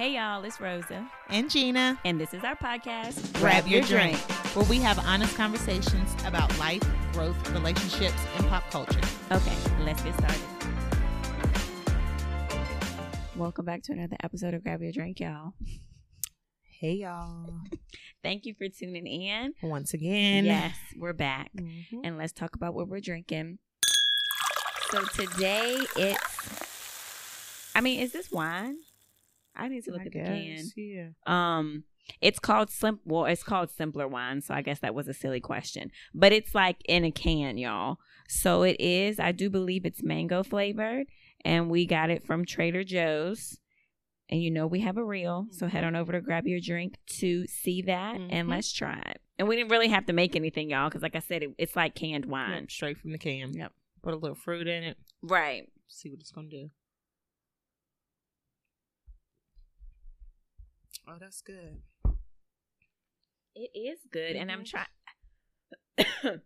[0.00, 1.98] Hey y'all, it's Rosa, and Gina.
[2.06, 3.34] and this is our podcast.
[3.34, 4.16] Grab your drink,
[4.56, 8.98] where we have honest conversations about life, growth, relationships, and pop culture.
[9.30, 10.40] Okay, let's get started.
[13.36, 15.52] Welcome back to another episode of Grab Your Drink, y'all.
[16.80, 17.60] Hey, y'all.
[18.22, 19.52] Thank you for tuning in.
[19.62, 20.46] Once again.
[20.46, 22.00] yes, we're back, Mhm.
[22.04, 23.58] and let's talk about what we're drinking.
[24.92, 26.62] So today it's,
[27.74, 28.78] I mean, is this wine?
[29.60, 30.64] I need to look I at the can.
[30.76, 31.08] Yeah.
[31.26, 31.84] Um,
[32.20, 32.98] it's called sim.
[33.04, 34.40] Well, it's called simpler wine.
[34.40, 37.98] So I guess that was a silly question, but it's like in a can, y'all.
[38.28, 39.18] So it is.
[39.20, 41.06] I do believe it's mango flavored,
[41.44, 43.58] and we got it from Trader Joe's.
[44.32, 46.98] And you know we have a reel, so head on over to grab your drink
[47.18, 48.50] to see that, and Mhm.
[48.50, 49.20] let's try it.
[49.40, 51.74] And we didn't really have to make anything, y'all, because like I said, it, it's
[51.74, 53.52] like canned wine, Yep, straight from the can.
[53.52, 53.72] Yep.
[54.02, 54.96] Put a little fruit in it.
[55.22, 55.68] right?
[55.88, 56.70] See what it's gonna do.
[61.08, 61.82] Oh, that's good.
[63.54, 64.70] It is good, and I'm Mhm.
[64.70, 64.86] trying.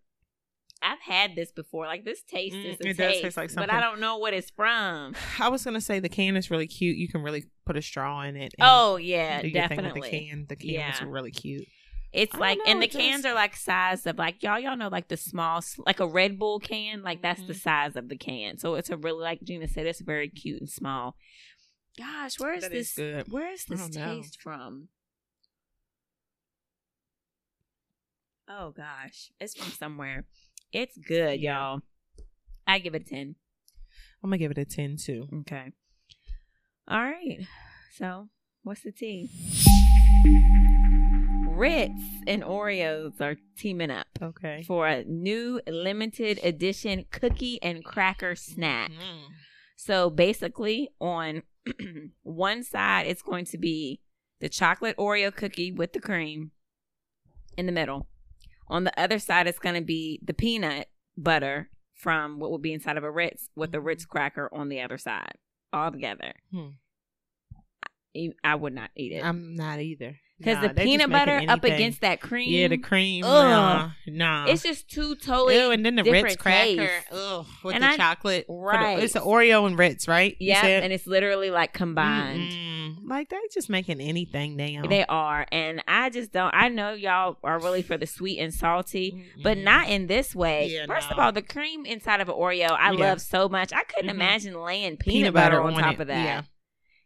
[0.82, 1.86] I've had this before.
[1.86, 3.70] Like this taste Mm, is a it does taste, taste like but.
[3.70, 5.14] I don't know what it's from.
[5.38, 6.96] I was gonna say the can is really cute.
[6.96, 8.54] You can really put a straw in it.
[8.60, 10.10] Oh yeah, do your thing with definitely.
[10.10, 10.92] The can, the can Yeah.
[10.94, 11.66] is really cute.
[12.12, 14.58] It's I like, don't and the cans just- are like size of like y'all.
[14.58, 17.02] Y'all know like the small, like a Red Bull can.
[17.02, 17.60] Like that's the Mhm.
[17.60, 18.58] size of the can.
[18.58, 21.16] So it's a really like Gina said, it's very cute and small.
[21.98, 22.96] Gosh, where is That is this?
[22.96, 23.32] good.
[23.32, 24.16] Where is this don't know.
[24.20, 24.88] taste from?
[28.48, 30.24] Oh gosh, it's from somewhere.
[30.72, 31.80] It's good, y'all.
[32.66, 33.36] I give it a ten.
[34.22, 35.28] I'm gonna give it a ten too.
[35.40, 35.72] Okay.
[36.88, 37.46] All right.
[37.96, 38.28] So,
[38.62, 39.30] what's the tea?
[41.48, 44.64] Ritz and Oreos are teaming up Okay.
[44.66, 48.90] for a new limited edition cookie and cracker snack.
[48.90, 49.28] Mhm.
[49.76, 51.42] So, basically, on
[52.22, 54.00] one side, it's going to be
[54.40, 56.50] the chocolate Oreo cookie with the cream
[57.56, 58.08] in the middle.
[58.68, 62.72] On the other side, it's going to be the peanut butter from what would be
[62.72, 63.80] inside of a Ritz with the.
[63.80, 65.34] Ritz cracker on the other side,
[65.72, 66.32] all together.
[66.50, 66.68] Hmm.
[68.16, 70.18] I, I would not eat it I'm not either.
[70.38, 72.50] Because Nah, the peanut butter up against that cream.
[72.50, 73.24] yeah, the cream.
[73.24, 73.30] Ugh.
[73.30, 74.46] Nah, nah.
[74.46, 75.56] It's just too totally.
[75.58, 76.88] Ew, and then the Ritz cracker.
[77.12, 78.46] Ugh, with And the I- chocolate.
[78.46, 78.98] for the- Right.
[79.02, 80.36] it's the Oreo and Ritz, right?
[80.40, 82.52] Yeah, and it's literally like combined.
[82.52, 82.96] Mm-mm.
[83.06, 84.82] Like they're just making anything now.
[84.88, 86.54] They are, and I just don't.
[86.54, 90.68] I know y'all are really for the sweet and salty, but not in this way.
[90.72, 93.10] Yeah, First of all, the cream inside of an Oreo, I Yeah.
[93.10, 93.72] love so much.
[93.74, 94.14] I couldn't Mhm.
[94.14, 96.00] imagine laying peanut, butter, on, top it.
[96.00, 96.24] of that.
[96.24, 96.42] Yeah.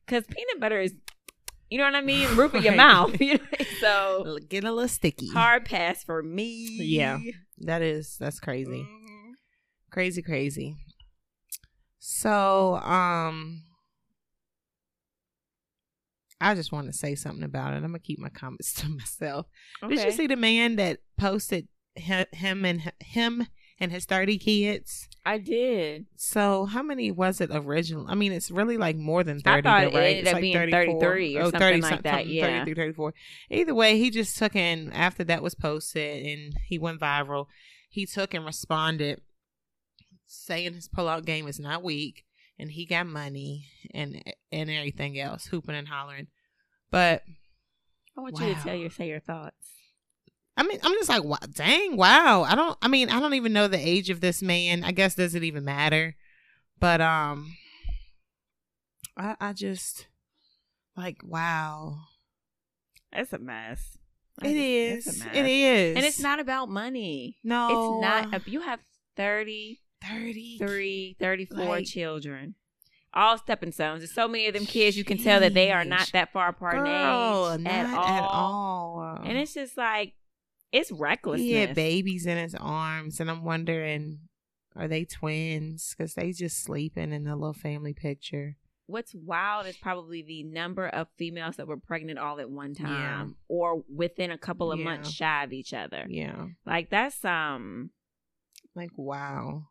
[0.06, 0.94] because peanut butter is,
[1.70, 3.20] you know what I mean, roof of your mouth.
[3.20, 3.40] You know?
[3.80, 5.28] so Get a little sticky.
[5.28, 6.66] hard pass for me.
[6.80, 7.18] Yeah.
[7.58, 8.82] That is that's crazy.
[8.88, 9.32] Mhm.
[9.90, 10.76] Crazy, crazy.
[11.98, 13.62] So, um
[16.40, 17.78] I just want to say something about it.
[17.78, 19.46] I'm gonna keep my comments to myself.
[19.88, 21.66] Did you see the man that posted
[21.98, 23.46] hi- him and him
[23.80, 25.08] and his 30 kids?
[25.24, 26.06] I did.
[26.16, 28.06] So how many was it original?
[28.08, 30.32] I mean, it's really like more than 30, I thought though, it ended It's up
[30.34, 31.00] like being 34.
[31.00, 32.58] 33 or Oh, something 30 like that, something, yeah.
[32.64, 33.14] 33, 34.
[33.50, 37.46] Either way, he just took in, after that was posted and he went viral,
[37.90, 39.20] he took and responded
[40.26, 42.24] saying his pullout game is not weak
[42.58, 44.22] and he got money and
[44.52, 46.26] and everything else, hooping and hollering.
[46.90, 47.22] But
[48.16, 49.54] I want you to tell your say your thoughts.
[50.58, 52.42] I mean, I'm just like, wow, dang, wow.
[52.42, 52.76] I don't.
[52.82, 54.82] I mean, I don't even know the age of this man.
[54.84, 56.16] I guess does it even matter?
[56.80, 57.54] But um,
[59.16, 60.06] I I just
[60.96, 61.98] like, wow.
[63.12, 63.96] That's a mess.
[64.42, 65.06] It is.
[65.06, 65.36] It's a mess.
[65.36, 65.96] It is.
[65.96, 67.38] And it's not about money.
[67.42, 68.48] No, It's not.
[68.48, 68.80] You have
[69.16, 72.54] 30, thirty 3, 34 Like- children,
[73.14, 74.00] all stepping stones.
[74.00, 76.50] There's so many of them kids, you can tell that they are not that far
[76.50, 78.04] apart Girl, in age not at all.
[78.06, 79.20] at all.
[79.24, 80.12] And it's just like,
[80.72, 81.46] it's recklessness.
[81.46, 84.20] he had babies in his arms, and I'm wondering,
[84.76, 85.94] are they twins?
[85.96, 88.56] Because they just sleeping in the little family picture.
[88.86, 93.28] What's wild is probably the number of females that were pregnant all at one time
[93.28, 93.34] Yeah.
[93.48, 94.84] or within a couple of Yeah.
[94.86, 96.06] months shy of each other.
[96.08, 96.46] Yeah.
[96.64, 97.90] Like, that's, um,
[98.74, 99.68] Like, wow.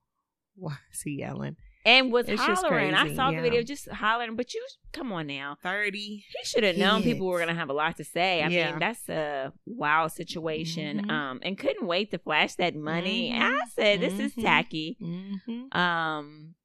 [0.55, 1.55] Why is he yelling?
[1.87, 2.93] And was It's hollering.
[2.93, 5.57] I crazy, saw the video just hollering, but you, come on now.
[5.63, 5.97] 30.
[5.99, 8.43] He should have known people were gonna have a lot to say.
[8.43, 8.71] I Yeah.
[8.71, 11.05] mean, that's a wild situation.
[11.05, 11.09] Mhm.
[11.11, 13.29] Um, and couldn't wait to flash that money.
[13.29, 13.61] And Mhm.
[13.61, 14.41] I said, "This is Mhm.
[14.43, 15.77] tacky." Mm-hmm.
[15.77, 16.55] Um,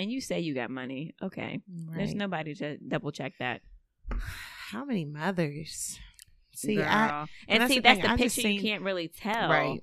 [0.00, 1.14] and you say you got money.
[1.22, 3.62] Okay, there's nobody to double check that.
[4.70, 5.98] How many mothers?
[6.56, 6.86] See, Girl.
[6.86, 9.08] I and, that's see the that's thing, the I just picture you seen- can't really
[9.08, 9.48] tell.
[9.50, 9.80] right.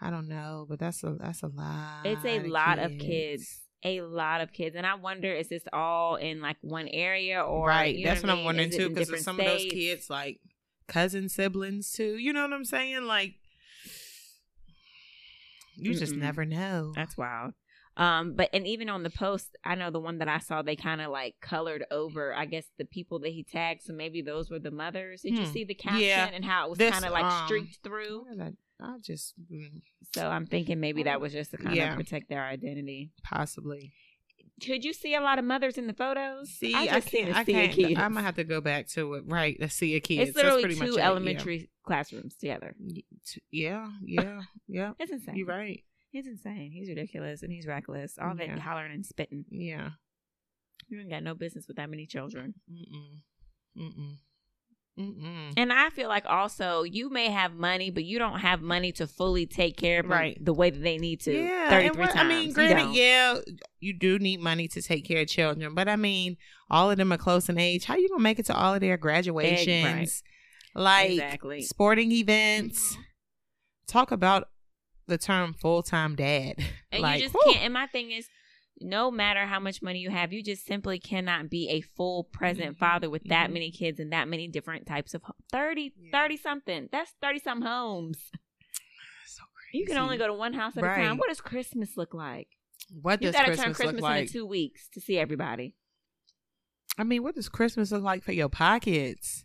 [0.00, 2.04] I don't know, but that's a that's a lot.
[2.04, 6.16] It's a lot of kids a lot of kids, and I wonder is this all
[6.16, 7.94] in like one area or right.
[7.94, 10.40] you That's what, I I'm wondering too, because some of those kids like
[10.88, 12.16] cousin siblings too.
[12.16, 13.04] You know what I'm saying?
[13.04, 13.34] Like,
[15.76, 16.20] you just Mm-mm.
[16.20, 16.92] never know.
[16.96, 17.52] That's wild.
[17.96, 20.76] Um, but and even on the post, I know the one that I saw, they
[20.76, 23.82] kind of like colored over, I guess, the people that he tagged.
[23.82, 25.22] So maybe those were the mothers.
[25.22, 25.52] Did you Hmm.
[25.52, 26.30] see the caption Yeah.
[26.32, 28.26] and how it was kind of like um, streaked through?
[28.80, 29.80] I, I just mm,
[30.14, 31.90] So I'm thinking maybe that was just to kind Yeah.
[31.92, 33.12] of protect their identity.
[33.22, 33.92] possibly
[34.64, 36.50] Could you see a lot of mothers in the photos?
[36.50, 36.74] see.
[36.74, 37.28] I I, can't.
[37.30, 37.72] a I can't.
[37.72, 37.98] kids.
[37.98, 39.24] I'm gonna have to go back to it.
[39.26, 40.30] Right, a see a kids.
[40.30, 41.06] It's That's literally pretty much two it, yeah.
[41.06, 42.74] elementary classrooms together.
[43.52, 44.92] Yeah, yeah, yeah.
[44.98, 45.36] It's insane.
[45.36, 45.82] You're right.
[46.10, 46.70] He's insane.
[46.72, 48.18] He's ridiculous and he's reckless.
[48.18, 48.46] All Yeah.
[48.54, 49.44] that hollering and spitting.
[49.50, 49.90] Yeah.
[50.88, 52.54] You ain't got no business with that many children.
[52.70, 53.20] Mm-mm.
[53.76, 54.16] Mm-mm.
[54.98, 55.52] Mm-mm.
[55.56, 59.06] And I feel like also you may have money, but you don't have money to
[59.06, 60.44] fully take care of them Right.
[60.44, 61.32] the way that they need to.
[61.32, 62.16] Yeah, thirty three times.
[62.18, 62.94] I mean, granted, don't.
[62.94, 63.38] yeah,
[63.80, 66.36] you do need money to take care of children, but I mean,
[66.70, 67.84] all of them are close in age.
[67.84, 70.22] How you gonna make it to all of their graduations?
[70.74, 71.62] Like Exactly.
[71.62, 72.96] sporting events.
[72.96, 73.00] Mhm.
[73.86, 74.48] Talk about
[75.06, 76.56] the term full time dad.
[76.92, 77.52] And like, you just whew.
[77.52, 77.64] can't.
[77.64, 78.28] And my thing is,
[78.80, 82.76] no matter how much money you have, you just simply cannot be a full present
[82.76, 82.78] Mhm.
[82.78, 83.54] father with that Mhm.
[83.54, 86.10] many kids and that many different types of ho- 30, Yeah.
[86.12, 86.88] 30 something.
[86.92, 88.30] That's 30 some homes.
[89.26, 89.42] So
[89.72, 91.18] You can only go to one house at a time.
[91.18, 92.48] What does Christmas look like?
[92.90, 94.20] What You does got to Christmas, turn Christmas look like?
[94.22, 95.74] into two weeks to see everybody.
[96.96, 99.44] I mean, what does Christmas look like for your pockets?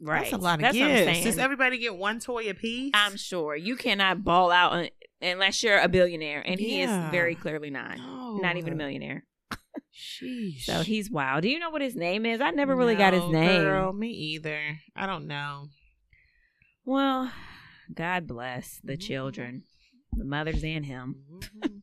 [0.00, 0.20] Right.
[0.20, 1.24] That's a lot of That's gifts.
[1.24, 2.92] Does everybody get one toy a piece?
[2.94, 4.88] I'm sure you cannot ball out
[5.22, 7.06] unless you're a billionaire, and he Yeah.
[7.06, 7.98] is very clearly not.
[7.98, 9.24] Not even a millionaire.
[9.94, 10.62] Sheesh.
[10.62, 11.42] So he's wild.
[11.42, 12.40] Do you know what his name is?
[12.40, 13.62] I never really got his name.
[13.62, 14.78] Girl, me either.
[14.96, 15.66] I don't know.
[16.84, 17.32] Well,
[17.92, 19.00] God bless the Mhm.
[19.06, 19.64] children,
[20.12, 21.24] the mothers and him.
[21.30, 21.82] Mhm.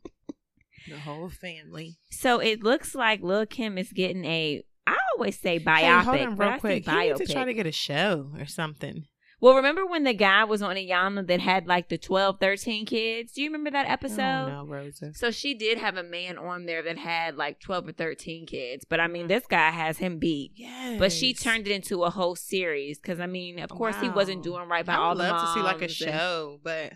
[0.90, 1.98] the whole family.
[2.10, 4.64] So it looks like Lil Kim is getting a.
[4.86, 6.86] I always say biopic, hey, hold on real quick.
[6.86, 7.18] He biopic.
[7.18, 9.06] needs to try to get a show or something.
[9.40, 13.34] Well, remember when the guy was on Iyanla that had like the 12, 13 kids?
[13.34, 14.22] Do you remember that episode?
[14.48, 15.14] Oh, no, Rosa.
[15.14, 18.86] So she did have a man on there that had like 12 or 13 kids.
[18.90, 20.54] But I mean, this guy has him beat.
[20.56, 20.98] Yes.
[21.00, 24.44] But she turned it into a whole series because I mean, of course, he wasn't
[24.44, 26.60] doing right by I all would the love to see like a moms and- show,
[26.64, 26.94] but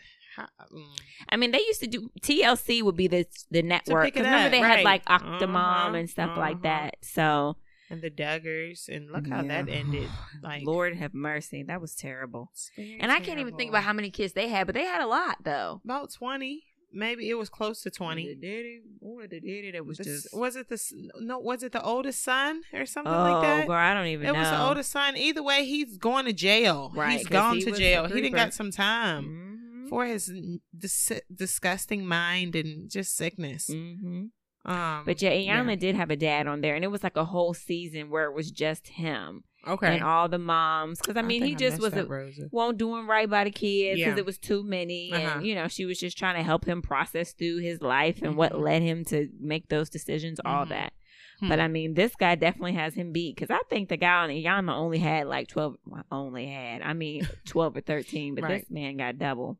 [0.73, 0.85] mm.
[1.29, 4.13] I mean, they used to do TLC would be the the network.
[4.13, 4.77] 'Cause remember up, they right.
[4.77, 6.63] had like Octomom Uh-huh, and stuff like uh-huh.
[6.63, 6.95] that.
[7.01, 7.57] So
[7.91, 10.09] and the Duggars, and look how that ended.
[10.41, 12.51] Like, Lord have mercy, that was terrible.
[12.77, 15.07] And I can't even think about how many kids they had, but they had a
[15.07, 15.81] lot though.
[15.83, 16.63] about twenty.
[16.93, 20.27] Maybe it was close to 20 The daddy, or the daddy that was The just
[20.35, 20.77] was it the
[21.21, 21.39] no?
[21.39, 23.67] Was it the oldest son or something oh, like that?
[23.67, 24.39] girl, I don't even It know.
[24.39, 25.15] was the oldest son.
[25.15, 26.91] Either way, he's going to jail.
[26.93, 28.07] Right, he's gone he to jail.
[28.07, 29.89] He didn't got some time Mhm.
[29.89, 30.33] for his
[30.77, 33.69] dis- disgusting mind and just sickness.
[33.69, 34.31] Mhm.
[34.63, 35.75] Um, But yeah, Iyanla yeah.
[35.75, 38.33] did have a dad on there, and it was like a whole season where it
[38.35, 39.95] was just him okay.
[39.95, 40.99] and all the moms.
[40.99, 42.07] Because I mean, think he just was a,
[42.51, 44.19] won't doing right by the kids because Yeah.
[44.19, 45.37] it was too many, Uh-huh.
[45.37, 48.35] and you know she was just trying to help him process through his life and
[48.37, 48.61] what Mhm.
[48.61, 50.69] led him to make those decisions, all Mhm.
[50.69, 50.93] that.
[51.39, 51.47] Hmm.
[51.47, 54.29] But I mean, this guy definitely has him beat because I think the guy on
[54.29, 55.77] Iyanla only had like twelve.
[55.87, 58.59] well, only had, I mean, twelve or thirteen, but Right.
[58.61, 59.57] this man got double.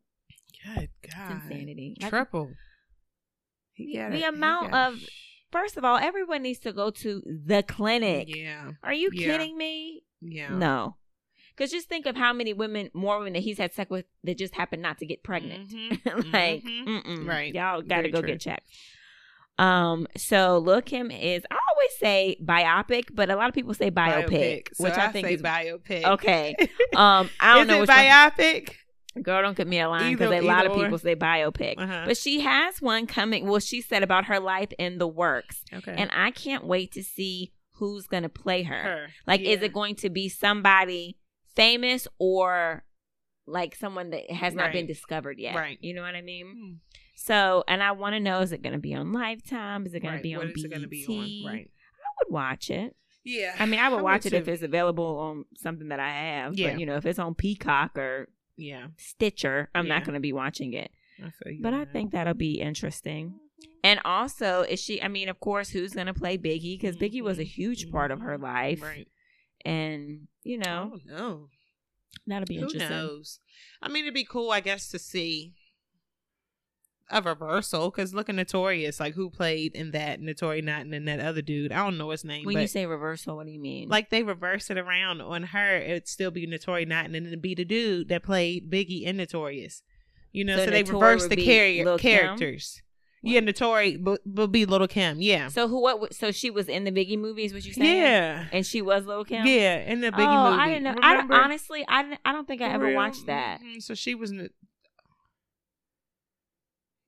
[0.76, 1.98] Good It's God, insanity.
[2.00, 2.12] Like,
[3.82, 3.92] triple.
[3.92, 4.18] He The got it.
[4.18, 5.00] He amount got- of-
[5.52, 8.34] First of all, everyone needs to go to the clinic.
[8.34, 9.26] yeah, Are you Yeah.
[9.38, 10.04] kidding me?
[10.22, 10.48] yeah.
[10.56, 10.96] No.
[11.54, 14.38] Because just think of how many women, more women that he's had sex with that
[14.38, 15.70] just happened not to get pregnant.
[15.70, 16.86] Mhm, like, mhm.
[17.04, 17.28] mm-mm.
[17.28, 17.54] Right.
[17.54, 18.30] Y'all got to go true.
[18.30, 18.66] get checked.
[19.60, 23.92] Um, so Lil Kim is, I always say biopic, but a lot of people say
[23.92, 26.04] biopic, So which I, think say is biopic.
[26.06, 26.56] okay.
[26.96, 28.70] Um, I don't Is know it which one- biopic?
[29.22, 30.84] Girl, don't get me a line because a lot of or.
[30.84, 31.76] people say biopic.
[31.78, 32.04] Uh-huh.
[32.08, 33.46] But she has one coming.
[33.48, 35.64] Well, she said about her life in the works.
[35.74, 35.94] Okay.
[35.98, 38.82] And I can't wait to see who's going to play her.
[38.82, 39.08] her.
[39.28, 41.18] Like, is it going to be somebody
[41.56, 42.86] famous or
[43.46, 45.56] like someone that has not been discovered yet?
[45.56, 45.78] Right.
[45.82, 46.46] You know what I mean?
[46.48, 46.74] Hmm.
[47.16, 49.86] So, and I want to know is it going to be on Lifetime?
[49.86, 50.18] Is it going Right.
[50.20, 50.66] to be on What is BET?
[50.66, 51.06] it going to be
[51.46, 51.52] on?
[51.54, 51.70] Right.
[51.70, 52.96] I would watch it.
[53.24, 53.54] Yeah.
[53.60, 56.58] I mean, I would watch it if it's available on something that I have.
[56.58, 56.72] Yeah.
[56.72, 58.28] But, you know, if it's on Peacock or
[58.58, 58.88] Yeah.
[58.98, 59.96] Stitcher, I'm Yeah.
[59.96, 60.92] not going to be watching it.
[61.20, 63.40] I feel you But I think that'll be interesting.
[63.84, 65.02] And also, is she?
[65.02, 66.80] I mean, of course, who's gonna play Biggie?
[66.80, 68.42] Because Biggie was a huge part of her Mhm.
[68.44, 69.08] life, Right.
[69.66, 71.50] and you know Oh no.
[72.28, 72.90] that'll be Who interesting.
[72.90, 73.40] knows?
[73.82, 75.54] I mean, it'd be cool, I guess, to see
[77.12, 77.90] a reversal.
[77.90, 81.42] Because look at Notorious, like who played in that Naturi Naughton and then that other
[81.42, 81.72] dude.
[81.72, 83.90] I don't know his name, When you say reversal, what do you mean?
[83.90, 87.42] like they reverse it around on her, it'd still be Naturi Naughton and then it'd
[87.42, 89.84] be the dude that played Biggie in Notorious.
[90.32, 92.00] You know, So so, they reverse the carrier Kim?
[92.00, 92.82] characters.
[93.24, 95.22] Yeah, Naturi, but, but be Little Kim.
[95.22, 95.50] Yeah.
[95.50, 95.80] So who?
[95.80, 96.12] What?
[96.16, 97.54] So she was in the Biggie movies?
[97.54, 97.98] What you saying?
[97.98, 98.46] Yeah.
[98.52, 99.46] And she was Lil Kim.
[99.46, 100.60] Yeah, in the Oh, Biggie movie.
[100.62, 100.96] I didn't know.
[101.04, 103.60] I don't- honestly, I didn't, I don't think I ever watched that.
[103.62, 103.84] Mhm.
[103.84, 104.34] So she was.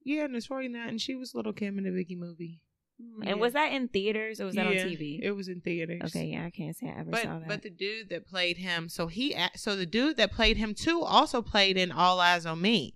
[0.06, 2.62] Yeah, Naturi Naughton, and she was Little Kim in the Biggie movie.
[3.00, 3.32] Yeah.
[3.32, 5.20] And was that in theaters or was that Yeah, on TV?
[5.22, 6.02] It was in theaters.
[6.06, 7.48] okay, yeah, I can't say I ever saw that.
[7.48, 11.02] but the dude that played him, so he so the dude that played him too
[11.02, 12.96] also played in All Eyez on Me.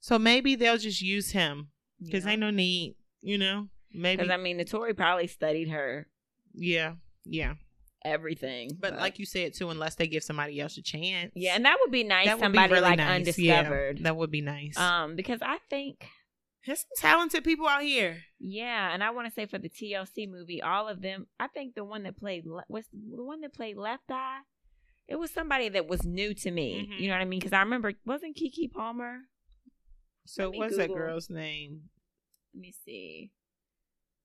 [0.00, 1.68] So maybe they'll just use him
[2.04, 3.68] because ain't no need, you know.
[3.92, 6.06] Maybe Because I mean, Naturi probably studied her
[6.54, 6.92] yeah,
[7.24, 7.54] yeah.
[8.04, 8.72] everything.
[8.78, 11.78] But like you said too, unless they give somebody else a chance, yeah, and that
[11.80, 12.26] would be nice.
[12.26, 13.38] that would somebody be really like nice.
[13.38, 14.04] Yeah, undiscovered.
[14.04, 14.76] that would be nice.
[14.76, 16.06] Um, because I think
[16.66, 18.18] There's some talented people out here.
[18.38, 21.26] Yeah, and I want to say for the TLC movie, all of them.
[21.40, 24.40] I think the one that played was the one that played Left Eye.
[25.06, 26.86] It was somebody that was new to me.
[26.90, 27.00] Mhm.
[27.00, 27.40] You know what I mean?
[27.40, 29.20] Because I remember wasn't Keke Palmer?
[30.26, 31.88] So what's that girl's name?
[32.54, 33.30] Let me see.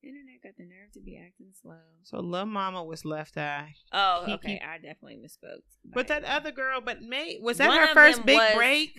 [0.02, 1.78] Internet got the nerve to be acting slow.
[2.02, 4.60] So Lil Mama was Left Eye, Oh, Keke- okay.
[4.62, 5.62] I definitely misspoke.
[5.82, 8.90] but that other girl, but May was that One her first big was- break?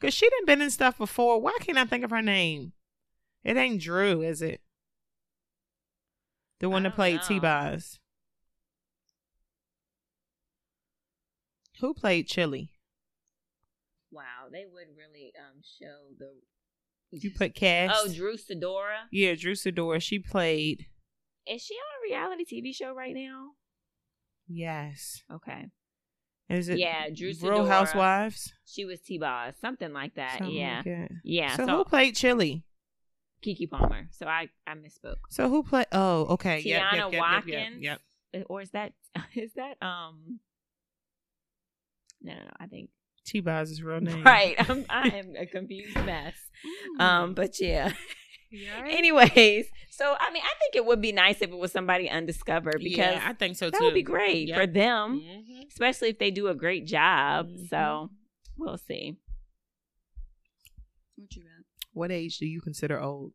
[0.00, 1.40] Cause she didn't been in stuff before.
[1.40, 2.72] Why can't I think of her name?
[3.44, 4.60] It ain't Drew, is it?
[6.60, 7.22] The one that played.
[7.22, 7.98] T Boz.
[11.80, 12.72] Who played Chili?
[14.10, 16.32] Wow, they would really um show the.
[17.12, 17.90] You put Cass.
[17.94, 19.06] Oh, Drew Sidora.
[19.10, 20.00] yeah, Drew Sidora.
[20.00, 20.86] She played.
[21.46, 23.52] Is she on a reality TV show right now?
[24.46, 25.22] Yes.
[25.32, 25.66] Okay.
[26.50, 26.78] Is it?
[26.78, 27.68] Yeah, Drew Real Sidora.
[27.68, 28.52] Housewives.
[28.66, 30.38] She was T Boz, something like that.
[30.38, 30.76] Something yeah.
[30.76, 31.08] like that.
[31.24, 31.56] Yeah.
[31.56, 32.64] So, So, who played Chili?
[33.44, 34.08] Keke Palmer.
[34.10, 35.16] So I I misspoke.
[35.30, 35.86] So who played?
[35.92, 36.58] Oh, okay.
[36.58, 37.82] Yep, yep, Tiana yep, yep, yep, Watkins.
[37.82, 38.00] Yep.
[38.34, 38.92] Uh, Or is that
[39.34, 40.40] is that um
[42.20, 42.50] No, no, no.
[42.58, 42.90] I think
[43.24, 44.24] T Boz's real name.
[44.24, 44.56] right.
[44.68, 46.34] I'm I am a confused mess.
[46.98, 47.02] Mm.
[47.02, 47.92] Um but yeah.
[48.50, 48.82] Yeah.
[48.86, 52.80] Anyways, so I mean, I think it would be nice if it was somebody undiscovered
[52.82, 54.56] because yeah, I think so that would be great Yep.
[54.60, 55.68] for them, Mhm.
[55.68, 57.48] especially if they do a great job.
[57.48, 57.68] Mhm.
[57.68, 58.10] So
[58.56, 59.16] we'll see.
[61.16, 61.64] What you got?
[61.92, 63.32] What age do you consider old?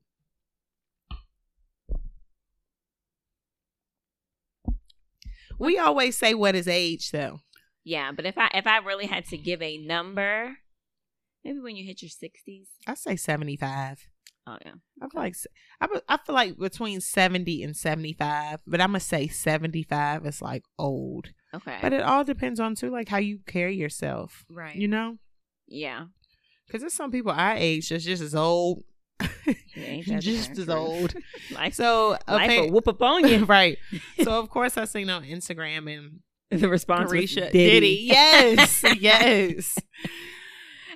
[5.58, 7.40] We always say what is age though.
[7.84, 10.58] Yeah, but if I if I really had to give a number,
[11.44, 12.68] maybe when you hit your sixties.
[12.88, 14.08] I say seventy five.
[14.48, 14.74] Oh yeah.
[15.02, 15.36] I feel like
[15.82, 20.26] I, I feel like between seventy and seventy five, but I'm gonna say seventy five
[20.26, 21.30] is like old.
[21.54, 21.78] Okay.
[21.82, 24.46] But it all depends on too, like how you carry yourself.
[24.50, 24.76] right.
[24.76, 25.18] You know,
[25.68, 26.06] yeah.
[26.68, 28.84] because there's some people our age that's just as old,
[29.74, 31.16] just as old.
[31.52, 33.46] life, So life okay, will whoop up on you.
[33.46, 33.78] right.
[34.24, 36.20] So of course I seen on Instagram and
[36.62, 37.52] the response Caresha Diddy.
[37.52, 38.08] Diddy.
[38.10, 39.76] Yes, yes.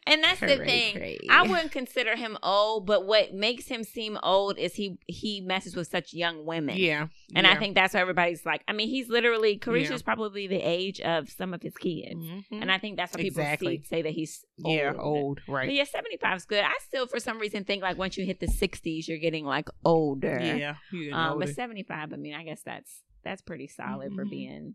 [0.07, 0.95] And that's the thing.
[0.95, 1.17] cray.
[1.29, 5.75] I wouldn't consider him old, but what makes him seem old is he he messes
[5.75, 6.77] with such young women.
[6.77, 9.97] Yeah, And I think that's why everybody's like, I mean, he's literally Caresha's Yeah.
[10.05, 12.15] probably the age of some of his kids.
[12.23, 12.43] Mhm.
[12.51, 13.77] And I think that's what people Exactly.
[13.79, 14.75] see, say that he's old.
[14.75, 15.67] yeah, old, right.
[15.67, 16.63] But yeah, 75 is good.
[16.63, 19.69] I still, for some reason, think like once you hit the 60s, you're getting like
[19.85, 20.39] older.
[20.41, 20.75] Yeah,
[21.13, 21.45] Um, older.
[21.45, 24.29] but 75, I mean, I guess that's that's pretty solid for Mhm.
[24.29, 24.73] being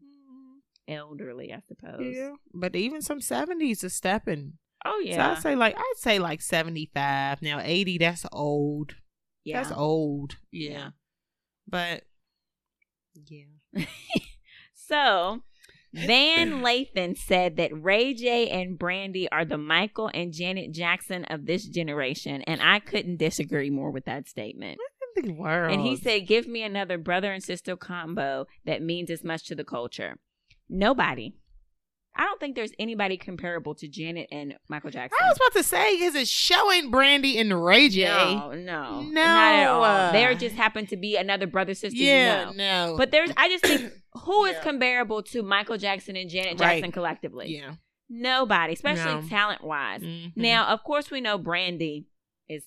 [0.87, 2.14] elderly, I suppose.
[2.14, 4.59] yeah, but even some seventies are stepping.
[4.85, 5.12] Oh yeah.
[5.12, 7.43] So yeah, I'd say like I'd say like seventy five.
[7.43, 8.97] Now eighty, that's old.
[9.45, 9.62] yeah.
[9.62, 10.37] That's old.
[10.53, 10.71] Yeah.
[10.71, 10.88] Yeah.
[11.69, 12.05] But
[13.14, 13.85] yeah.
[14.87, 15.41] So,
[15.95, 21.47] Van Lathan said that Ray J and Brandy are the Michael and Janet Jackson of
[21.47, 24.79] this generation, and I couldn't disagree more with that statement.
[25.17, 25.73] In the world.
[25.73, 29.55] And he said, "Give me another brother and sister combo that means as much to
[29.55, 30.19] the culture."
[30.69, 31.35] Nobody.
[32.16, 35.18] I don't think there's anybody comparable to Janet and Michael Jackson.
[35.21, 38.04] I was about to say, is it showing Brandy and Ray J?
[38.04, 39.00] no, no, No.
[39.02, 40.12] not at all.
[40.12, 41.99] There just happened to be another brother sister.
[41.99, 42.92] Yeah, you know.
[42.92, 42.97] no.
[42.97, 43.92] But there's, I just think,
[44.25, 44.62] who is Yeah.
[44.62, 46.76] comparable to Michael Jackson and Janet Right.
[46.76, 47.56] Jackson collectively?
[47.56, 47.75] yeah.
[48.09, 49.28] Nobody, especially No.
[49.28, 50.02] talent wise.
[50.02, 50.33] Mhm.
[50.37, 52.06] Now, of course, we know Brandy
[52.49, 52.64] is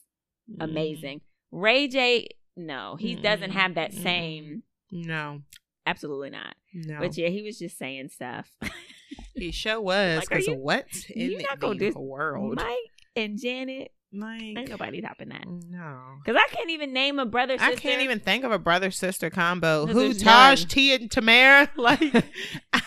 [0.51, 0.63] Mhm.
[0.63, 1.22] amazing.
[1.51, 2.27] Ray J,
[2.58, 4.04] no, he doesn't have that Mm-mm.
[4.04, 4.63] same.
[4.92, 5.44] No.
[5.86, 6.56] Absolutely not.
[6.74, 7.00] No.
[7.00, 8.51] But yeah, he was just saying stuff.
[9.36, 10.22] he sure was.
[10.28, 12.56] Because you- what in you the not gonna dis- world?
[12.58, 12.76] Mike
[13.16, 15.46] and Janet, like, ain't nobody topping that.
[15.48, 16.00] no.
[16.24, 17.58] Because I can't even name a brother.
[17.58, 17.72] Sister.
[17.74, 19.86] I can't even think of a brother sister combo.
[19.86, 20.68] Who Taj, none.
[20.70, 21.68] T, and Tamera?
[21.78, 22.26] Like,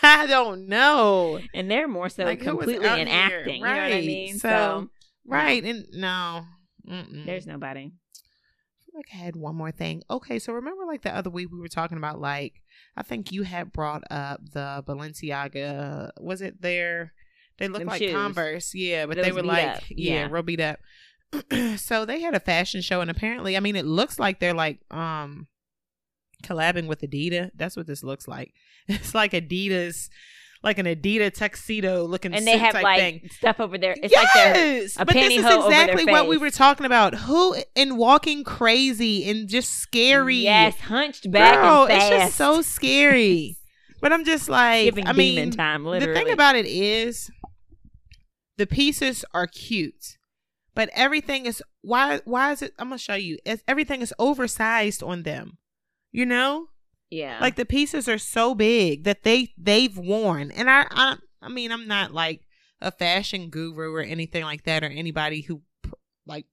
[0.02, 1.40] I don't know.
[1.54, 3.16] And they're more so Like, completely in here?
[3.40, 3.56] acting.
[3.56, 4.04] You know what I Right.
[4.06, 4.38] mean?
[4.38, 4.88] So,
[5.26, 5.62] Right.
[5.64, 6.44] And no.
[6.88, 7.26] Mm-mm.
[7.26, 7.92] there's nobody.
[9.00, 10.02] I like I had one more thing.
[10.10, 12.60] Okay, so remember like the other week we were talking about like
[12.96, 16.10] I think you had brought up the Balenciaga.
[16.20, 17.12] Was it there?
[17.58, 18.12] They look Them like shoes.
[18.12, 20.28] Converse, yeah, but Those they were like up, yeah, yeah.
[20.30, 20.80] real beat up.
[21.76, 24.80] so they had a fashion show, and apparently, I mean, it looks like they're like
[24.90, 25.46] um
[26.42, 27.50] collabing with Adidas.
[27.54, 28.52] That's what this looks like.
[28.88, 30.08] It's like Adidas,
[30.62, 33.28] like an Adidas tuxedo looking, And they have like thing.
[33.32, 33.96] stuff over there.
[34.02, 37.14] It's like they're yes, a but this is their exactly what we were talking about.
[37.14, 40.36] Who in walking crazy and just scary?
[40.36, 42.12] Yes, hunched back Girl, and fast.
[42.12, 43.56] it's just so scary.
[44.02, 45.84] but I'm just like, giving I mean, time.
[45.84, 47.30] the thing about it is,
[48.58, 50.18] the pieces are cute,
[50.74, 52.20] but everything is why?
[52.24, 52.74] Why is it?
[52.78, 53.38] I'm gonna show you.
[53.46, 55.56] It's, everything is oversized on them.
[56.12, 56.66] You know,
[57.10, 60.50] yeah, like the pieces are so big that they they've worn.
[60.50, 62.42] And I I, I mean, I'm not like
[62.80, 65.94] a fashion guru or anything like that, or anybody who pr-
[66.26, 66.46] like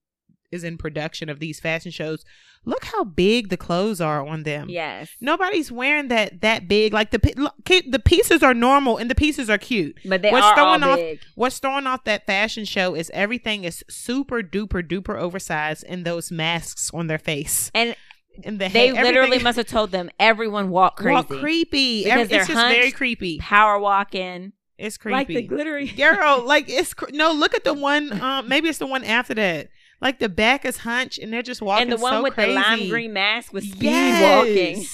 [0.52, 2.24] is in production of these fashion shows.
[2.66, 4.68] Look how big the clothes are on them.
[4.70, 6.92] yes, Nobody's wearing that that big.
[6.92, 9.98] Like the look, the pieces are normal and the pieces are cute.
[10.06, 11.20] but they What's are all throwing off- big.
[11.36, 16.30] What's throwing off that fashion show is everything is super duper duper oversized and those
[16.32, 17.96] masks on their face And
[18.44, 22.04] and the they literally everything- must have told them everyone walk crazy, walk creepy.
[22.04, 23.38] Because Every- they're it's just very creepy.
[23.40, 25.16] power walking, It's creepy.
[25.16, 25.88] like the glittery.
[25.98, 27.32] Girl, like it's cr- no.
[27.32, 28.20] Look at the one.
[28.22, 29.70] Um, maybe it's the one after that.
[30.02, 31.84] Like the back is hunched and they're just walking.
[31.84, 32.50] and the one so with crazy.
[32.54, 34.38] the lime green mask with speed yes.
[34.38, 34.86] walking.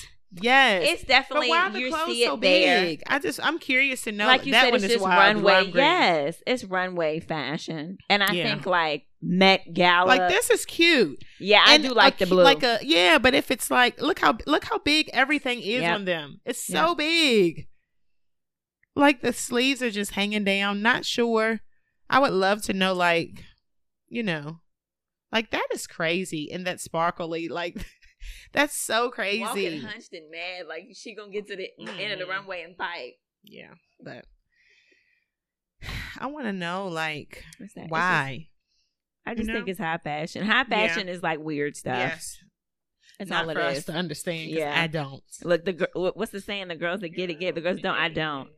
[0.41, 2.81] Yes, It's definitely but why are the you clothes see it so there.
[2.85, 3.03] big?
[3.05, 4.25] I just I'm curious to know.
[4.25, 5.71] like you that said, one it's is just wild, runway.
[5.75, 8.43] Yes, it's runway fashion, and I Yeah.
[8.45, 10.05] think like Met Gala.
[10.07, 11.23] Like this is cute.
[11.39, 12.43] yeah, I And do like a the blue.
[12.43, 15.95] Like a yeah, but if it's like look how look how big everything is Yep.
[15.95, 16.41] on them.
[16.45, 17.67] It's so big.
[18.95, 20.81] Like the sleeves are just hanging down.
[20.81, 21.61] Not sure.
[22.09, 23.45] I would love to know like,
[24.09, 24.59] you know,
[25.31, 27.77] like that is crazy and that sparkly like
[28.51, 29.39] that's so crazy.
[29.41, 32.29] Walking hunched and mad, like she gonna get to the end of the Mhm.
[32.29, 33.13] runway and fight.
[33.43, 33.71] Yeah,
[34.03, 34.25] but
[36.19, 37.81] I want to know like What's that?
[37.81, 38.47] It's just- why.
[39.25, 40.45] I just you think it's high fashion.
[40.45, 40.87] High Yeah.
[40.87, 41.97] fashion is like weird stuff.
[41.97, 42.37] Yes,
[43.19, 43.85] That's not all it for us is.
[43.85, 44.49] to understand.
[44.51, 44.73] Yeah.
[44.75, 45.23] I don't.
[45.43, 46.67] Look, the what's the saying?
[46.67, 47.55] The girls that get it get.
[47.55, 47.95] The girls don't.
[47.95, 48.49] I don't.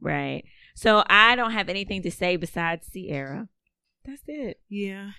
[0.00, 0.44] Right.
[0.74, 3.48] So I don't have anything to say besides Ciara.
[4.04, 4.60] That's it.
[4.68, 5.10] Yeah.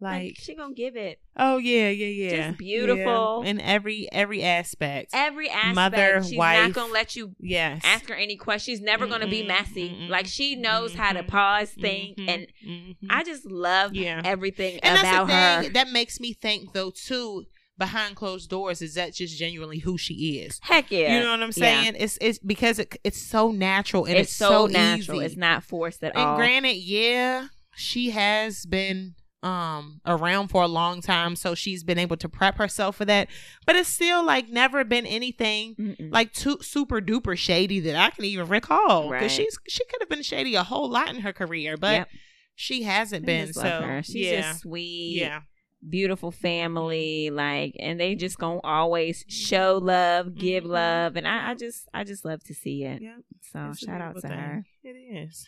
[0.00, 2.46] Like, Like, she gonna give it oh yeah, yeah, yeah.
[2.48, 3.42] Just beautiful.
[3.44, 3.50] Yeah.
[3.50, 5.10] in every every aspect.
[5.12, 5.74] every aspect.
[5.74, 6.62] Mother, She's wife.
[6.68, 7.80] not gonna let you yes.
[7.84, 8.78] ask her any questions.
[8.78, 9.90] She's never gonna be messy.
[9.90, 12.96] mm-mm, Like she knows how to pause, think, Mhm, and mhm.
[13.10, 14.22] I just love Yeah.
[14.24, 15.62] everything and about that's the her.
[15.62, 17.46] thing that makes me think though too.
[17.76, 20.58] Behind closed doors, is that just genuinely who she is?
[20.64, 21.14] Heck yeah.
[21.16, 21.82] You know what I'm Yeah.
[21.82, 21.94] saying?
[21.96, 25.18] It's it's because it, it's so natural and it's, it's, so, natural.
[25.18, 25.26] easy.
[25.26, 26.28] It's not forced at and all.
[26.30, 31.98] And granted, yeah, she has been um around for a long time, so she's been
[31.98, 33.28] able to prep herself for that.
[33.66, 36.12] But it's still like never been anything Mm-mm.
[36.12, 39.10] like too super duper shady that I can even recall.
[39.10, 39.20] Right.
[39.20, 42.08] Because she's she could have been shady a whole lot in her career, but Yep.
[42.56, 43.52] she hasn't I been.
[43.52, 45.18] So she's yeah, just sweet.
[45.20, 45.42] yeah,
[45.88, 50.70] beautiful family like and they just gonna always show love give Mhm.
[50.70, 53.18] love and I, I just i just love to see it yeah.
[53.52, 54.32] so It's shout out to thing.
[54.32, 54.88] her It
[55.28, 55.46] is.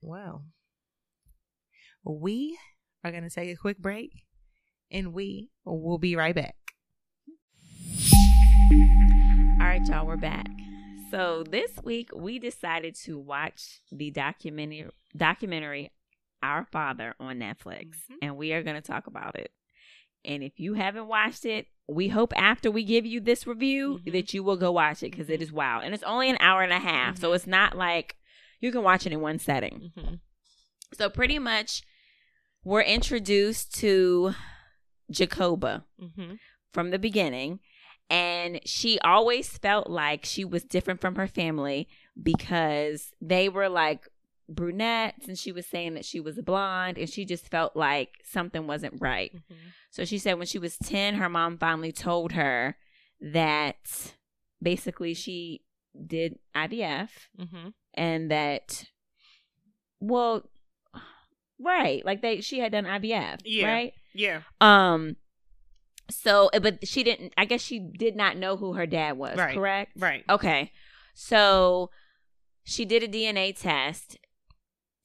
[0.00, 0.44] Well,
[2.04, 2.58] we
[3.02, 4.10] are going to take a quick break
[4.90, 6.56] and we will be right back.
[9.60, 10.46] all right y'all we're back
[11.10, 15.90] so this week we decided to watch the documentary documentary
[16.42, 18.16] our father on netflix Mhm.
[18.22, 19.50] and we are going to talk about it
[20.24, 24.12] and if you haven't watched it we hope after we give you this review Mhm.
[24.12, 26.62] that you will go watch it because it is wow and it's only an hour
[26.62, 27.36] and a half so Mhm.
[27.36, 28.16] it's not like
[28.60, 30.14] you can watch it in one setting Mm-hmm.
[30.94, 31.82] So pretty much
[32.64, 34.34] we're introduced to
[35.10, 36.34] Jacoba Mm-hmm.
[36.72, 37.60] from the beginning
[38.10, 41.88] and she always felt like she was different from her family
[42.20, 44.08] because they were like
[44.48, 48.66] brunettes and she was saying that she was blonde and she just felt like something
[48.66, 49.32] wasn't right.
[49.34, 49.54] Mm-hmm.
[49.90, 52.76] So she said when she was 10 her mom finally told her
[53.20, 53.76] that
[54.62, 55.62] basically she
[56.06, 57.08] did IVF
[57.40, 57.68] Mm-hmm.
[57.94, 58.84] and that
[60.00, 60.42] well
[61.64, 63.66] right like they she had done ivf Yeah.
[63.66, 64.40] right Yeah.
[64.60, 65.16] um
[66.10, 69.36] so uh, but she didn't i guess she did not know who her dad was
[69.38, 69.54] Right.
[69.54, 70.24] correct Right.
[70.28, 70.70] okay
[71.14, 71.90] so
[72.64, 74.18] she did a dna test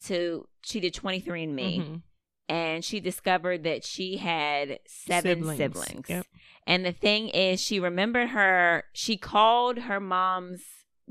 [0.05, 2.01] to she did 23 and me Mhm.
[2.47, 5.57] and she discovered that she had seven Siblings.
[5.57, 6.25] siblings, Yep.
[6.67, 10.63] and the thing is she remembered her she called her mom's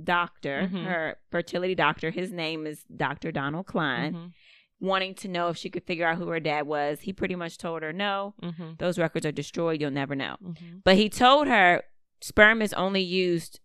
[0.03, 0.85] doctor Mhm.
[0.85, 4.33] her fertility doctor his name is dr donald cline Mhm.
[4.81, 7.59] Wanting to know if she could figure out who her dad was he pretty much
[7.59, 8.79] told her no Mhm.
[8.79, 10.83] those records are destroyed you'll never know Mhm.
[10.85, 11.83] but he told her
[12.21, 13.59] sperm is only used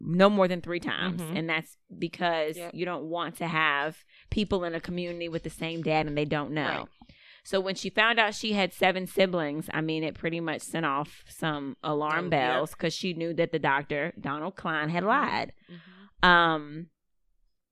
[0.00, 1.22] no more than three times.
[1.22, 1.36] Mhm.
[1.38, 2.74] And that's because Yep.
[2.74, 6.24] you don't want to have people in a community with the same dad and they
[6.26, 6.66] don't know.
[6.80, 6.86] Right.
[7.44, 10.84] So when she found out she had seven siblings, I mean, it pretty much sent
[10.84, 15.52] off some alarm Oh, bells because she knew that the doctor, Donald Cline, had lied.
[15.70, 16.28] Mhm.
[16.28, 16.86] Um,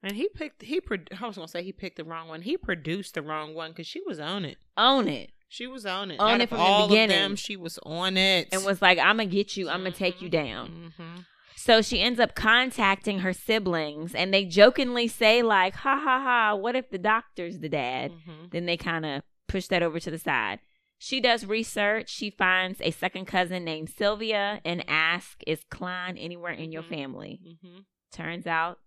[0.03, 0.63] And he picked.
[0.63, 0.81] He.
[0.81, 2.43] Pro- I was gonna say he picked the wrong one.
[2.43, 4.59] He produced the wrong one because she was on it.
[4.77, 5.31] On it.
[5.49, 6.19] She was on it.
[6.19, 7.17] On Out it from the beginning.
[7.17, 9.69] Of them, she was on it And was like, I'm going to get you.
[9.69, 10.93] I'm going to take you down.
[10.97, 11.17] hmm
[11.57, 16.55] So she ends up contacting her siblings and they jokingly say, like, ha ha ha,
[16.55, 18.13] what if the doctor's the dad?
[18.25, 20.61] hmm Then they kind of push that over to the side.
[20.97, 22.09] She does research.
[22.09, 26.89] She finds a second cousin named Sylvia and asks, Is Cline anywhere in your Mhm.
[26.89, 27.41] family?
[27.63, 27.79] hmm
[28.11, 28.79] Turns out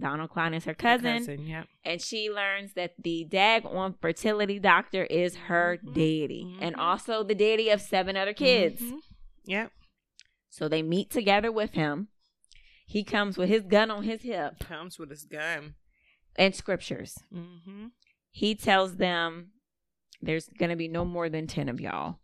[0.00, 1.46] Donald Cline is her cousin.
[1.46, 1.66] Yep.
[1.84, 5.94] And she learns that the dag on fertility doctor is her Mhm.
[5.94, 6.78] daddy and Mhm.
[6.80, 8.80] also the deity of seven other kids.
[8.80, 9.00] Mhm.
[9.46, 9.72] Yep.
[10.50, 12.08] So they meet together with him.
[12.86, 15.74] He comes with his gun on his hip Comes with his gun.
[16.36, 17.18] and scriptures.
[17.32, 17.88] Mm-hmm.
[18.30, 19.52] He tells them
[20.22, 22.20] there's going to be no more than 10 of y'all.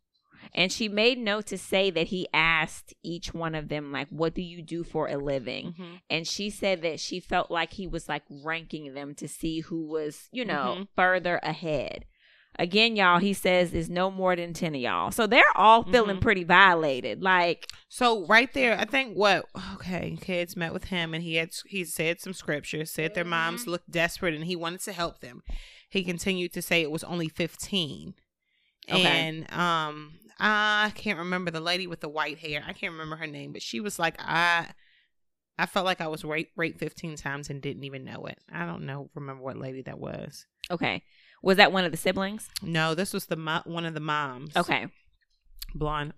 [0.52, 4.34] And she made note to say that he asked each one of them, like, what
[4.34, 5.72] do you do for a living?
[5.72, 5.94] Mm-hmm.
[6.10, 9.86] And she said that she felt like he was like ranking them to see who
[9.86, 10.88] was, you know, Mhm.
[10.96, 12.04] further ahead.
[12.56, 15.10] Again, y'all, he says is no more than 10 of y'all.
[15.10, 16.20] So they're all feeling Mhm.
[16.20, 17.20] pretty violated.
[17.20, 21.50] Like, So right there, I think what okay, kids met with him and he had
[21.66, 23.68] he said some scriptures, said their moms Mhm.
[23.68, 25.42] looked desperate and he wanted to help them.
[25.90, 28.14] He continued to say it was only fifteen.
[28.88, 29.02] Okay.
[29.04, 32.62] And um I can't remember the lady with the white hair.
[32.66, 34.68] I can't remember her name, but she was like I
[35.58, 38.38] I felt like I was raped, raped 15 times and didn't even know it.
[38.52, 40.46] I don't know remember what lady that was.
[40.70, 41.02] okay.
[41.42, 42.48] Was that one of the siblings?
[42.62, 44.56] No, this was the mo- one of the moms.
[44.56, 44.86] Okay.
[45.74, 46.12] Blonde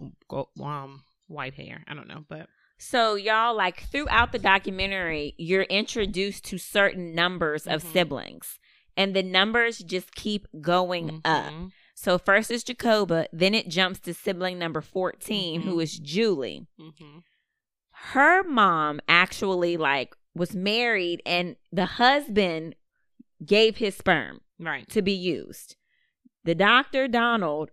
[0.62, 1.82] um white hair.
[1.88, 7.66] I don't know, but So y'all like throughout the documentary, you're introduced to certain numbers
[7.66, 7.92] of Mhm.
[7.92, 8.58] siblings.
[8.96, 11.52] And the numbers just keep going up.
[11.98, 15.82] So first is Jacoba, then it jumps to sibling number 14 who Mhm.
[15.82, 16.66] is Julie.
[16.78, 17.22] Mhm.
[17.90, 22.74] Her mom actually like was married and the husband
[23.44, 24.86] gave his sperm Right.
[24.90, 25.76] to be used.
[26.44, 27.70] The doctor Donald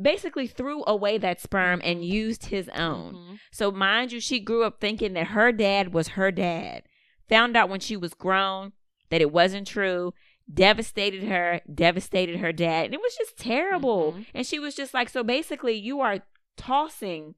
[0.00, 3.14] basically threw away that sperm and used his own.
[3.14, 3.40] Mhm.
[3.52, 6.84] So mind you, she grew up thinking that her dad was her dad.
[7.28, 8.72] Found out when she was grown
[9.10, 10.14] that it wasn't true.
[10.52, 12.86] Devastated her, devastated her dad.
[12.86, 14.12] And it was just terrible.
[14.12, 14.26] Mhm.
[14.34, 16.18] And she was just like, so basically, you are
[16.56, 17.34] tossing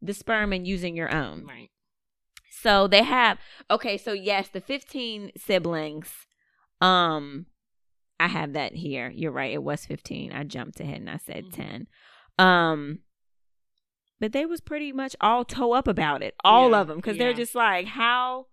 [0.00, 1.44] the sperm and using your own.
[1.46, 1.70] Right.
[2.50, 3.38] So they have
[3.70, 6.26] okay, so yes, the 15 siblings
[6.80, 7.46] um
[8.20, 9.10] I have that here.
[9.10, 9.52] You're right.
[9.52, 10.32] It was 15.
[10.32, 11.52] I jumped ahead and I said Mhm.
[11.52, 11.86] 10.
[12.38, 13.00] Um
[14.20, 16.34] but they was pretty much all toe up about it.
[16.44, 18.46] All Yeah, of them cuz they're just like how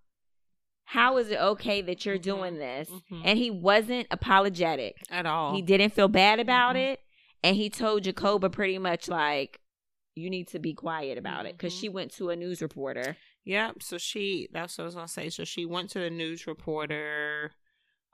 [0.84, 2.88] how is it okay that you're Mhm, doing this?
[2.90, 3.22] mhm.
[3.24, 4.96] And he wasn't apologetic.
[5.10, 5.54] At all.
[5.54, 6.92] He didn't feel bad about Mhm.
[6.92, 7.00] it
[7.42, 9.60] and he told Jacoba pretty much like
[10.14, 11.80] you need to be quiet about it because Mhm.
[11.80, 13.16] she went to a news reporter.
[13.44, 13.82] Yep.
[13.82, 15.28] So she that's what I was gonna say.
[15.30, 17.52] So she went to the news reporter.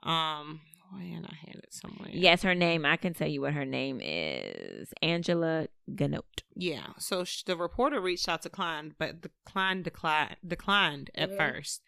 [0.03, 2.09] Um and I had it somewhere.
[2.11, 2.83] Yes, her name.
[2.83, 4.91] I can tell you what her name is.
[5.03, 6.41] Angela Ganote.
[6.55, 6.93] Yeah.
[6.97, 11.37] So sh- the reporter reached out to Cline, but the Cline declined declined at Mhm.
[11.37, 11.83] first.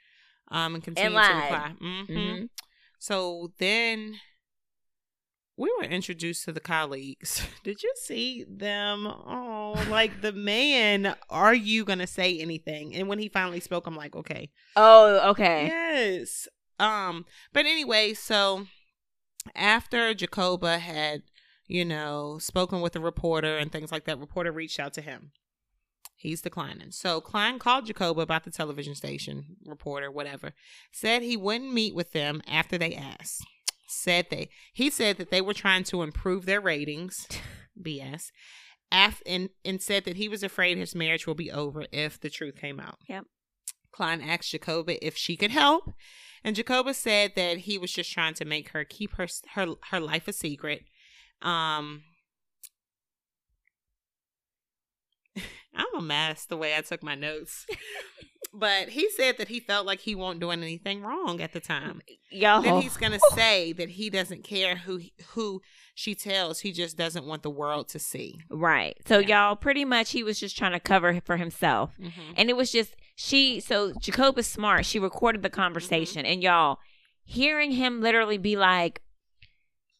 [0.51, 1.43] Um and continued to lied.
[1.43, 1.77] decline.
[2.07, 2.49] hmm Mhm.
[2.99, 4.19] So then
[5.57, 7.45] we were introduced to the colleagues.
[7.63, 9.05] Did you see them?
[9.07, 12.95] Oh, like the man, are you going to say anything?
[12.95, 14.49] And when he finally spoke, I'm like, okay.
[14.75, 15.67] Oh, okay.
[15.67, 16.47] Yes.
[16.79, 18.65] Um, but anyway, so
[19.55, 21.23] after Jacoba had,
[21.67, 25.31] you know, spoken with the reporter and things like that, reporter reached out to him.
[26.15, 26.91] He's declining.
[26.91, 30.53] So Cline called Jacoba about the television station, reporter, whatever.
[30.91, 33.43] Said he wouldn't meet with them after they asked.
[33.87, 37.27] Said they he said that they were trying to improve their ratings.
[37.81, 38.31] BS.
[38.91, 42.29] Af- and, and said that he was afraid his marriage will be over if the
[42.29, 42.97] truth came out.
[43.07, 43.25] Yep.
[43.91, 45.91] Cline asked Jacoba if she could help,
[46.43, 49.99] and Jacoba said that he was just trying to make her keep her her her
[49.99, 50.85] life a secret.
[51.41, 52.03] Um,
[55.75, 57.65] I'm a mess the way I took my notes,
[58.53, 62.01] but he said that he felt like he won't doing anything wrong at the time.
[62.29, 62.61] Y'all.
[62.61, 64.99] Then he's gonna say that he doesn't care who
[65.29, 65.61] who
[65.93, 66.59] she tells.
[66.61, 68.39] He just doesn't want the world to see.
[68.49, 68.97] Right.
[69.07, 69.47] So Yeah.
[69.47, 71.93] y'all pretty much he was just trying to cover for himself.
[71.99, 72.33] Mm-hmm.
[72.37, 74.85] And it was just she so Jacob is smart.
[74.85, 76.79] She recorded the conversation and y'all
[77.23, 79.01] hearing him literally be like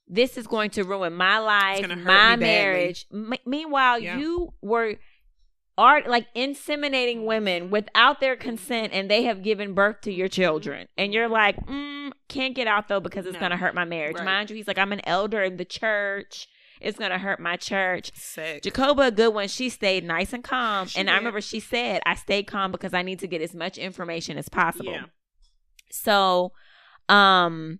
[0.08, 3.06] this is going to ruin my life, my marriage.
[3.14, 4.18] M- meanwhile, Yeah.
[4.18, 4.96] you were
[5.82, 10.88] art like inseminating women without their consent and they have given birth to your children
[10.98, 13.40] and you're like mm, can't get out though because it's No.
[13.40, 14.26] gonna hurt my marriage Right.
[14.26, 16.48] mind you he's like i'm an elder in the church
[16.80, 18.62] it's gonna hurt my church Sick.
[18.64, 22.02] jacoba a good one she stayed nice and calm She and i remember she said
[22.06, 25.06] i stayed calm because i need to get as much information as possible Yeah.
[25.92, 26.52] so
[27.10, 27.80] um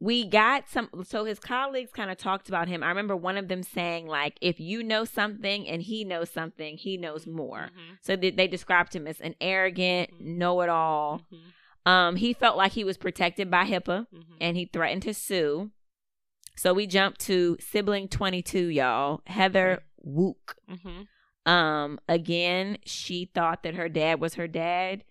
[0.00, 3.48] we got some so his colleagues kind of talked about him i remember one of
[3.48, 7.98] them saying like if you know something and he knows something he knows more Mhm.
[8.00, 10.20] so they, they described him as an arrogant Mhm.
[10.38, 11.90] know-it-all Mhm.
[11.90, 14.24] um he felt like he was protected by hipaa Mhm.
[14.40, 15.70] and he threatened to sue
[16.56, 21.06] so we jumped to sibling 22 y'all heather wook Mhm.
[21.46, 25.02] um, again, she thought that her dad was her dad,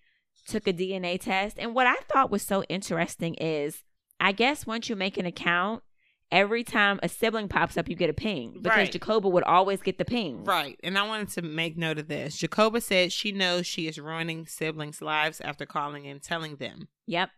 [0.47, 1.57] took a DNA test.
[1.57, 3.83] And what I thought was so interesting is
[4.19, 5.83] I guess once you make an account,
[6.31, 8.91] every time a sibling pops up, you get a ping because Right.
[8.91, 10.43] Jacoba would always get the ping.
[10.43, 10.79] Right.
[10.83, 12.37] And I wanted to make note of this.
[12.37, 16.87] Jacoba said she knows she is ruining siblings' lives after calling and telling them.
[17.05, 17.29] Yep.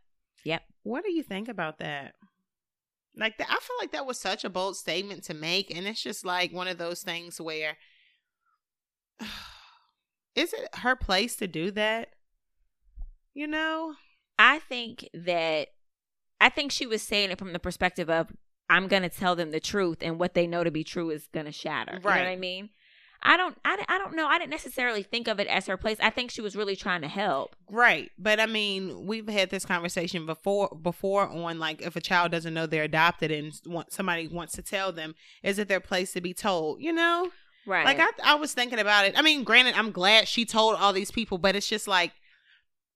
[0.46, 0.63] Yep.
[0.84, 2.15] What do you think about that?
[3.15, 6.02] Like that, I feel like that was such a bold statement to make, and it's
[6.02, 7.76] just like one of those things where
[10.36, 12.10] is it her place to do that?
[13.34, 13.96] You know?
[14.38, 15.70] I think that
[16.41, 18.32] I think she was saying it from the perspective of
[18.69, 21.28] I'm going to tell them the truth and what they know to be true is
[21.34, 21.93] going to shatter.
[21.93, 22.69] You know what I mean?
[23.21, 24.28] I don't I, I don't know.
[24.28, 25.97] I didn't necessarily think of it as her place.
[25.99, 27.56] I think she was really trying to help.
[27.69, 28.12] Right.
[28.17, 32.54] But I mean, we've had this conversation before before on like if a child doesn't
[32.54, 36.21] know they're adopted and want, somebody wants to tell them, is it their place to
[36.21, 36.82] be told?
[36.82, 37.30] You know?
[37.65, 37.86] Right.
[37.86, 39.17] Like I, I was thinking about it.
[39.17, 42.13] I mean, granted, I'm glad she told all these people, but it's just like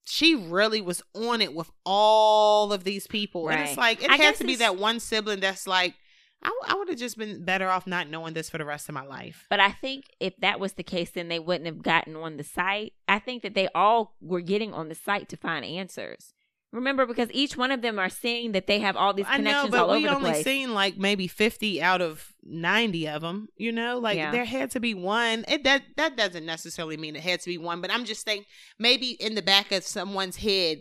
[0.05, 4.17] she really was on it with all of these people, and it's like it I
[4.17, 5.95] has to be that one sibling that's like,
[6.43, 8.95] I, I, would have just been better off not knowing this for the rest of
[8.95, 9.45] my life.
[9.49, 12.43] But I think if that was the case, then they wouldn't have gotten on the
[12.43, 12.93] site.
[13.07, 16.33] I think that they all were getting on the site to find answers.
[16.73, 19.63] Remember, because each one of them are seeing that they have all these connections I
[19.63, 20.43] know, but all over we the only place.
[20.43, 23.47] seen like maybe fifty out of ninety of them.
[23.55, 24.31] You know, like Yeah.
[24.31, 25.45] there had to be one.
[25.47, 28.43] It that that doesn't necessarily mean it had to be one, but I'm just saying
[28.79, 30.79] maybe in the back of someone's head.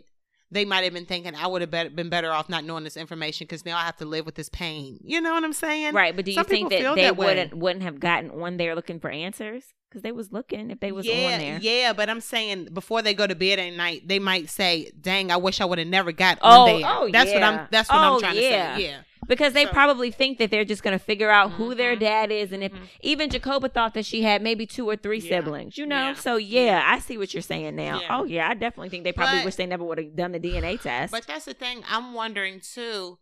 [0.51, 2.99] They might have been thinking I would have bet- been better off not knowing this
[2.99, 4.99] information because now I have to live with this pain.
[5.03, 5.95] You know what I'm saying?
[5.95, 7.27] right, but do you Some think people that feel they that way.
[7.29, 9.65] wouldn't wouldn't have gotten on there looking for answers?
[9.93, 11.59] Because they was looking if they was yeah, on there.
[11.61, 15.31] yeah, but I'm saying before they go to bed at night, they might say, "Dang,
[15.31, 17.55] I wish I would have never got Oh, on there." oh, that's what I'm.
[17.55, 17.67] yeah.
[17.71, 18.75] That's what Oh, I'm trying yeah.
[18.75, 18.87] to say.
[18.87, 21.95] Yeah, Because they So- probably think that they're just going to figure out who their
[21.95, 22.01] Mhm.
[22.01, 22.53] dad is.
[22.53, 22.89] And if Mhm.
[23.03, 25.29] even Jacoba thought that she had maybe two or three Yeah.
[25.41, 26.09] siblings, you know?
[26.09, 26.15] Yeah.
[26.15, 26.83] So, yeah, Yeah.
[26.87, 28.01] I see what you're saying now.
[28.01, 28.17] Yeah.
[28.19, 30.41] Oh, yeah, I definitely think they probably But- wish they never would have done the
[30.41, 31.13] DNA test.
[31.13, 31.85] But that's the thing.
[31.87, 33.19] I'm wondering too.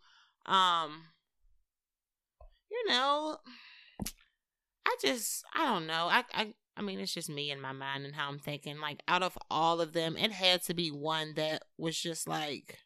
[0.47, 1.09] Um,
[2.71, 3.39] you know,
[4.87, 6.09] I just I don't know.
[6.11, 8.81] I I I mean, it's just me in my mind and how I'm thinking.
[8.81, 12.79] Like out of all of them, it had to be one that was just like,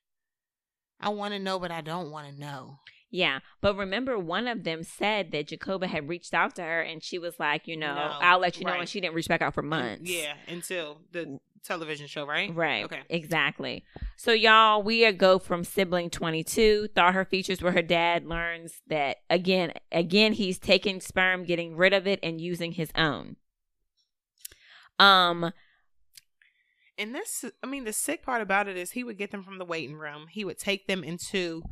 [1.01, 2.81] I want to know, but I don't want to know.
[3.13, 7.01] Yeah, but remember, one of them said that Jacoba had reached out to her, and
[7.01, 9.41] she was like, you know, No, I'll let you know, and she didn't reach back
[9.41, 10.11] out for months.
[10.11, 12.53] Yeah, until the television show, right?
[12.53, 12.85] Right.
[12.85, 13.03] Okay.
[13.09, 13.85] Exactly.
[14.17, 19.19] So y'all, we go from sibling 22, thought her features were her dad, learns that
[19.31, 23.37] again, again, he's taking sperm, getting rid of it, and using his own.
[24.99, 25.53] Um,
[26.97, 29.59] And this, I mean, the sick part about it is he would get them from
[29.59, 30.27] the waiting room.
[30.31, 31.63] He would take them into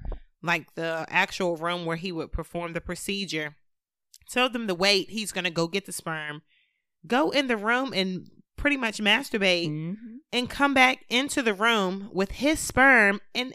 [0.43, 3.55] like the actual room where he would perform the procedure.
[4.29, 5.11] Tell them to wait.
[5.11, 6.43] He's going to go get the sperm,
[7.07, 9.95] go in the room and pretty much masturbate, mhm.
[10.33, 13.55] and come back into the room with his sperm and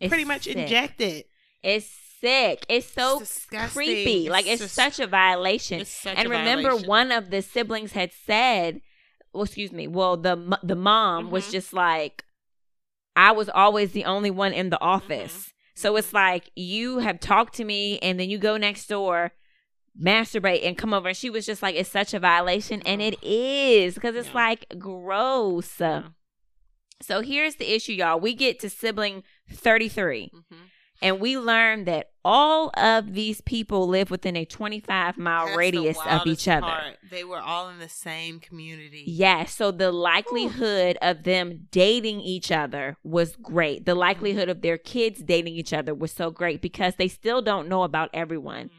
[0.00, 0.56] It's pretty much sick.
[0.56, 1.26] inject it.
[1.64, 2.64] It's sick.
[2.68, 4.30] It's so It's creepy.
[4.30, 5.80] Like it's just- such a violation.
[5.80, 6.88] It's such and a remember, violation.
[6.88, 8.80] one of the siblings had said,
[9.34, 11.52] well, excuse me, well, the the mom was Mhm.
[11.52, 12.24] just like,
[13.16, 15.34] I was always the only one in the office.
[15.34, 15.48] Mm-hmm.
[15.74, 19.32] So it's like you have talked to me, and then you go next door,
[20.00, 21.08] masturbate, and come over.
[21.08, 24.34] And she was just like, it's such a violation, and it is because it's Yeah.
[24.34, 25.80] like gross.
[25.80, 26.02] Yeah.
[27.00, 28.20] So here's the issue, y'all.
[28.20, 30.30] We get to sibling thirty three.
[31.02, 35.98] And we learned that all of these people live within a 25 mile That's radius
[36.08, 36.60] of each other.
[36.60, 36.96] part.
[37.10, 39.02] They were all in the same community.
[39.06, 43.84] Yeah, so the likelihood of them dating each other was great.
[43.84, 47.68] The likelihood of their kids dating each other was so great because they still don't
[47.68, 48.66] know about everyone.
[48.68, 48.70] Mhm.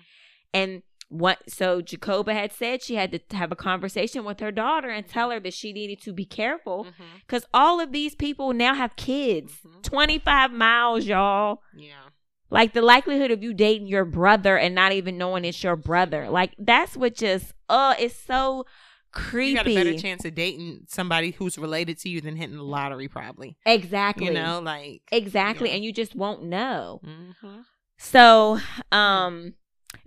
[0.55, 0.83] And
[1.13, 5.07] what so Jacoba had said she had to have a conversation with her daughter and
[5.07, 6.87] tell her that she needed to be careful
[7.25, 9.59] because all of these people now have kids.
[9.65, 9.83] Mhm.
[9.83, 11.61] 25 miles, y'all.
[11.75, 12.09] Yeah.
[12.49, 16.29] Like the likelihood of you dating your brother and not even knowing it's your brother.
[16.29, 18.65] Like that's what just uh it's so
[19.11, 19.49] creepy.
[19.51, 22.63] You got a better chance of dating somebody who's related to you than hitting the
[22.63, 23.55] lottery, probably.
[23.65, 24.25] exactly.
[24.27, 25.69] You know, like Exactly.
[25.69, 25.75] Yeah.
[25.75, 27.01] And you just won't know.
[27.03, 27.61] hmm
[27.97, 28.59] So,
[28.91, 29.53] um,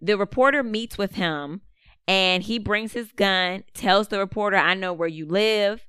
[0.00, 1.62] the reporter meets with him
[2.08, 5.84] and he brings his gun, tells the reporter, I know where you live.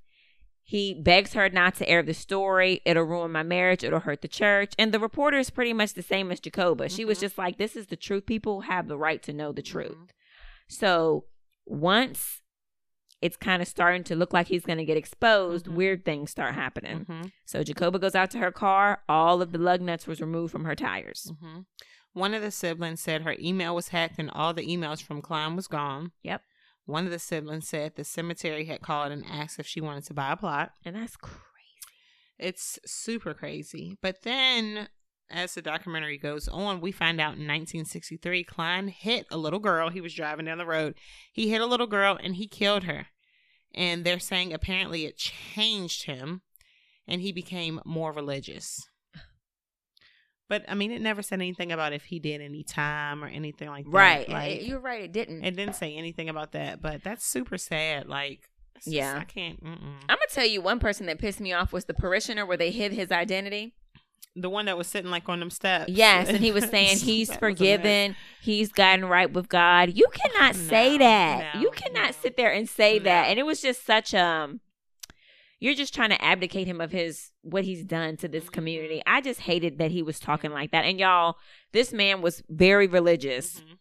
[0.63, 2.81] He begs her not to air the story.
[2.85, 3.83] It'll ruin my marriage.
[3.85, 4.73] It'll hurt the church.
[4.77, 6.89] And the reporter is pretty much the same as Jacoba.
[6.89, 7.21] She was Mhm.
[7.21, 8.25] just like, this is the truth.
[8.25, 9.91] People have the right to know the truth.
[9.95, 10.09] Mhm.
[10.67, 11.25] So
[11.65, 12.41] once
[13.21, 15.73] it's kind of starting to look like he's going to get exposed, Mhm.
[15.75, 17.05] weird things start happening.
[17.05, 17.31] Mhm.
[17.45, 19.03] So Jacoba goes out to her car.
[19.09, 21.31] All of the lug nuts was removed from her tires.
[22.17, 25.55] One of the siblings said her email was hacked and all the emails from Cline
[25.55, 26.13] was gone.
[26.23, 26.41] Yep.
[26.87, 30.15] One of the siblings said the cemetery had called and asked if she wanted to
[30.15, 30.71] buy a plot.
[30.83, 31.43] And that's crazy.
[32.39, 33.99] It's super crazy.
[34.01, 34.89] But then,
[35.29, 39.91] as the documentary goes on, we find out in 1963, Cline hit a little girl.
[39.91, 40.95] He was driving down the road.
[41.31, 43.05] He hit a little girl and he killed her.
[43.75, 46.41] And they're saying apparently it changed him
[47.07, 48.89] and he became more religious.
[50.49, 53.67] But I mean, it never said anything about if he did any time or anything
[53.69, 53.91] like that.
[53.91, 54.29] Right.
[54.29, 55.03] Like, You're right.
[55.03, 55.43] It didn't.
[55.43, 56.81] it didn't say anything about that.
[56.81, 58.07] But that's super sad.
[58.07, 59.17] Like, it's just- Yeah.
[59.19, 59.61] I can't.
[59.63, 59.75] Mm-mm.
[60.07, 62.71] I'm gonna tell you one person that pissed me off was the parishioner where they
[62.71, 63.73] hid his identity.
[64.39, 65.89] The one that was sitting like on them steps.
[65.91, 67.57] Yes, and he was saying he's That was a mess.
[67.57, 69.93] forgiven, he's gotten right with God.
[69.95, 71.55] You cannot say that.
[71.55, 72.11] no, you cannot no.
[72.21, 73.25] sit there and say that.
[73.29, 74.59] And it was just such um
[75.59, 78.51] you're just trying to abdicate him of his what he's done to this Mhm.
[78.51, 79.01] community.
[79.05, 80.85] I just hated that he was talking like that.
[80.85, 81.37] And y'all,
[81.71, 83.77] this man was very religious, Mhm.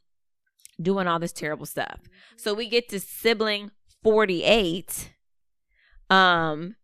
[0.82, 2.00] doing all this terrible stuff.
[2.36, 3.70] So we get to sibling
[4.02, 5.12] 48.
[6.10, 6.76] Um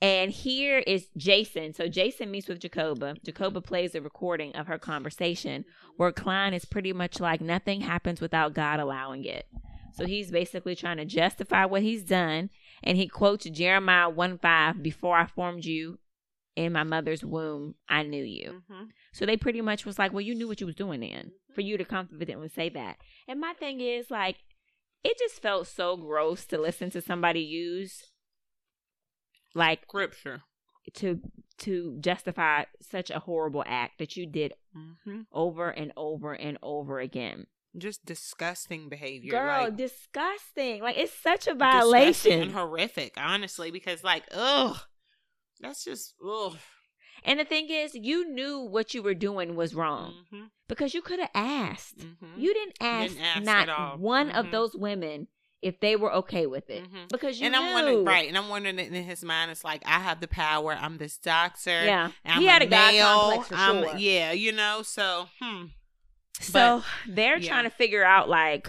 [0.00, 1.74] and here is Jason.
[1.74, 3.16] So Jason meets with Jacoba.
[3.24, 5.64] Jacoba plays a recording of her conversation
[5.96, 9.46] where Cline is pretty much like nothing happens without God allowing it.
[9.94, 12.50] So he's basically trying to justify what he's done.
[12.82, 15.98] And he quotes Jeremiah 1 5 Before I formed you
[16.56, 18.62] in my mother's womb, I knew you.
[18.70, 18.88] Mhm.
[19.12, 21.60] So they pretty much was like, well, you knew what you was doing then for
[21.60, 22.98] you to confidently say that.
[23.26, 24.36] And my thing is like,
[25.04, 28.10] it just felt so gross to listen to somebody use
[29.54, 30.42] like Scripture.
[30.94, 31.20] to
[31.58, 37.00] to justify such a horrible act that you did hmm over and over and over
[37.00, 37.46] again.
[37.76, 39.30] Just disgusting behavior.
[39.30, 40.82] Girl, like, disgusting.
[40.82, 42.40] Like it's such a violation.
[42.42, 43.14] and horrific.
[43.16, 44.78] Honestly, because like, ugh,
[45.60, 46.56] that's just ugh.
[47.24, 51.02] And the thing is, you knew what you were doing was wrong hmm because you
[51.02, 52.00] could have asked.
[52.02, 54.50] hmm You didn't ask, Didn't ask not one of Mhm.
[54.50, 55.28] those women
[55.60, 57.08] if they were okay with it Mhm.
[57.10, 57.60] because you and knew.
[57.60, 58.28] I'm wondering, right?
[58.28, 60.72] And I'm wondering in his mind, it's like I have the power.
[60.72, 61.84] I'm this doctor.
[61.84, 63.96] Yeah, I'm he had a, God male, complex for I'm- sure.
[63.96, 64.82] Yeah, you know.
[64.82, 65.64] So, hmm.
[66.40, 67.48] So they're yeah.
[67.48, 68.68] trying to figure out like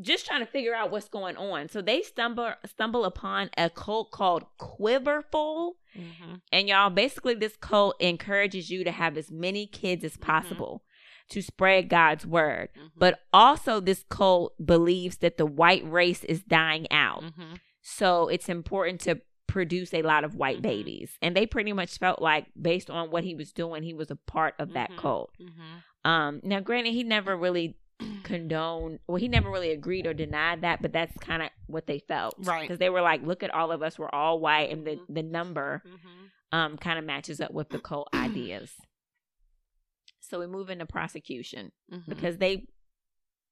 [0.00, 1.68] just trying to figure out what's going on.
[1.68, 5.72] So they stumble stumble upon a cult called Quiverful.
[5.94, 10.84] hmm And y'all, basically this cult encourages you to have as many kids as possible
[11.30, 12.68] to spread God's word.
[12.96, 17.24] But also this cult believes that the white race is dying out.
[17.34, 20.62] hmm So it's important to produce a lot of white Mhm.
[20.62, 21.16] babies.
[21.22, 24.16] And they pretty much felt like based on what he was doing, he was a
[24.16, 25.32] part of that cult.
[26.04, 27.76] Um, now, granted, he never really
[28.22, 31.98] condoned, well, he never really agreed or denied that, but that's kind of what they
[31.98, 32.62] felt, Right.
[32.62, 35.14] Because they were like, "Look at all of us; we're all white," and the Mhm.
[35.14, 38.72] the number hmm um kind of matches up with the cult ideas.
[40.20, 42.68] So we move into prosecution hmm because they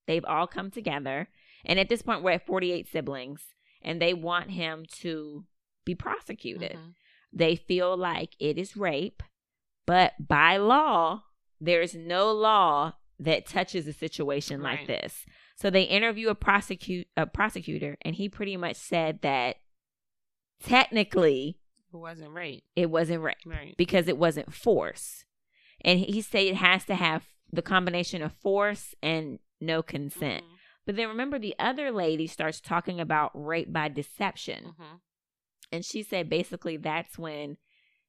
[0.06, 1.28] they've all come together,
[1.64, 5.44] and at this point, we're at forty eight siblings, and they want him to
[5.85, 6.94] be prosecuted Mhm.
[7.32, 9.22] they feel like it is rape,
[9.85, 11.24] but by law,
[11.61, 15.25] there is no law that touches a situation like this.
[15.57, 19.57] So they interview a prosecute a prosecutor, and he pretty much said that
[20.62, 21.59] technically
[21.92, 22.64] It wasn't rape.
[22.75, 23.75] it wasn't rape Right.
[23.77, 25.25] because it wasn't force,
[25.83, 30.45] and he said it has to have the combination of force and no consent.
[30.45, 30.59] Mhm.
[30.85, 34.75] But then remember, the other lady starts talking about rape by deception.
[34.79, 35.01] Mhm.
[35.73, 37.57] And she said basically that's when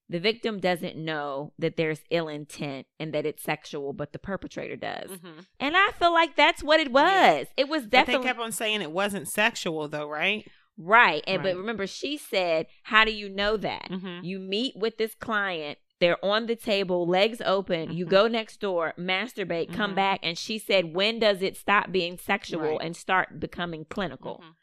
[0.09, 4.75] the victim doesn't know that there's ill intent and that it's sexual, but the perpetrator
[4.77, 5.11] does.
[5.11, 5.45] Mhm.
[5.59, 7.03] And I feel like that's what it was.
[7.03, 7.43] Yeah.
[7.57, 10.47] It was But definitely they kept on saying it wasn't sexual, though, right?
[10.77, 11.23] right.
[11.27, 13.89] And but remember, she said, How do you know that?
[13.89, 14.23] Mm-hmm.
[14.23, 18.09] You meet with this client, they're on the table, legs open, you Mhm.
[18.09, 19.95] go next door, masturbate, come Mhm.
[19.95, 22.77] back, and she said, When does it stop being sexual Right.
[22.81, 24.41] and start becoming clinical?
[24.43, 24.53] Mhm.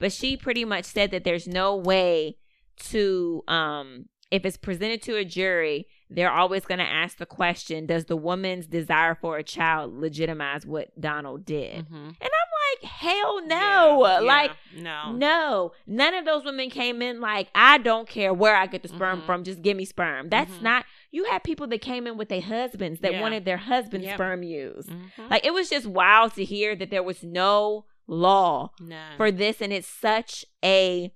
[0.00, 2.36] but she pretty much said that there's no way
[2.76, 7.86] to um if it's presented to a jury they're always going to ask the question
[7.86, 12.06] does the woman's desire for a child legitimize what donald did Mhm.
[12.08, 14.04] And I'm like hell no.
[14.06, 15.12] Yeah, like yeah, no.
[15.12, 18.88] no, none of those women came in like, I don't care where I get the
[18.88, 19.26] sperm Mhm.
[19.26, 20.28] from, just give me sperm.
[20.28, 20.62] That's Mhm.
[20.62, 23.20] not, you had people that came in with their husbands that Yeah.
[23.20, 24.16] wanted their husband's Yep.
[24.16, 24.88] sperm used.
[24.88, 25.30] Mhm.
[25.30, 28.70] Like, it was just wild to hear that there was no law
[29.16, 31.12] for this, and it's such a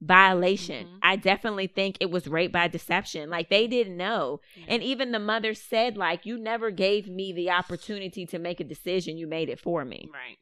[0.00, 0.86] violation.
[0.86, 0.98] Mhm.
[1.02, 3.28] I definitely think it was rape by deception.
[3.30, 4.40] Like, they didn't know.
[4.56, 4.64] Yeah.
[4.68, 8.64] And even the mother said, like, you never gave me the opportunity to make a
[8.64, 9.16] decision.
[9.18, 10.08] You made it for me.
[10.12, 10.38] right.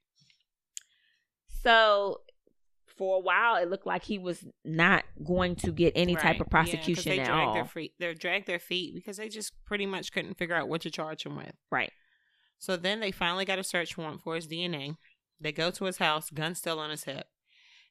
[1.63, 2.21] So
[2.97, 6.47] for a while, it looked like he was not going to get any type of
[6.47, 7.55] Yeah, prosecution they at dragged all.
[7.55, 10.83] Their feet, they dragged their feet because they just pretty much couldn't figure out what
[10.83, 11.53] to charge him with.
[11.71, 11.93] Right.
[12.59, 14.97] So then they finally got a search warrant for his DNA.
[15.41, 17.27] They go to his house, gun still on his hip,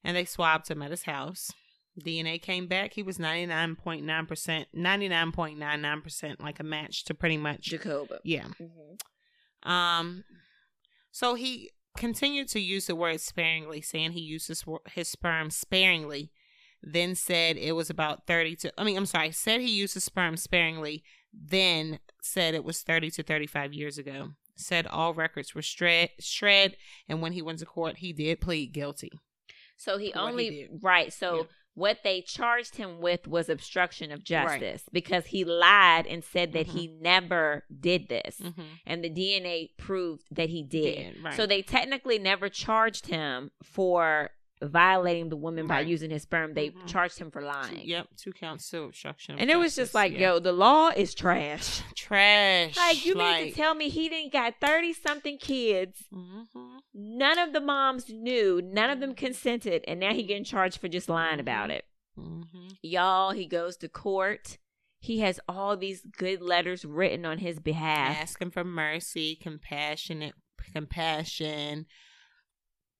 [0.03, 1.51] and they swabbed him at his house.
[1.99, 2.93] DNA came back.
[2.93, 7.61] He was 99.9%, 99.99% like a match to pretty much.
[7.61, 8.19] Jacoba.
[8.23, 8.47] Yeah.
[9.63, 10.23] Um,
[11.11, 16.31] so he continued to use the word sparingly, saying he used his, his sperm sparingly.
[16.83, 18.71] Then said it was about thirty to.
[18.77, 19.31] I mean, I'm sorry.
[19.31, 21.03] Said he used his sperm sparingly.
[21.33, 24.33] Then said it was thirty to thirty-five years ago.
[24.55, 26.77] Said all records were shred, shred,
[27.09, 29.11] and when he went to court, he did plead guilty.
[29.77, 31.13] So he what he only right.
[31.13, 31.43] So Yeah.
[31.75, 36.67] what they charged him with was obstruction of justice because he lied and said that
[36.67, 37.01] he Mm-hmm.
[37.03, 38.61] never did this, Mm-hmm.
[38.85, 41.13] and the DNA proved that he did.
[41.13, 41.35] Did, right.
[41.35, 44.31] So they technically never charged him for
[44.61, 46.53] violating the woman by using his sperm.
[46.53, 46.87] They Mhm.
[46.87, 47.81] charged him for lying.
[47.83, 49.37] Yep, two counts of obstruction.
[49.39, 50.19] And it was just like, Yeah.
[50.33, 51.81] yo, the law is trash.
[51.95, 52.75] trash.
[52.75, 56.03] Like you mean to tell me he didn't got thirty something kids?
[56.13, 56.79] Mhm.
[56.93, 58.61] None of the moms knew.
[58.63, 61.85] None of them consented, and now he getting charged for just lying about it.
[62.17, 62.77] Mhm.
[62.81, 64.57] Y'all, he goes to court.
[64.99, 68.17] He has all these good letters written on his behalf.
[68.17, 70.33] asking for mercy, compassionate,
[70.73, 71.85] compassion,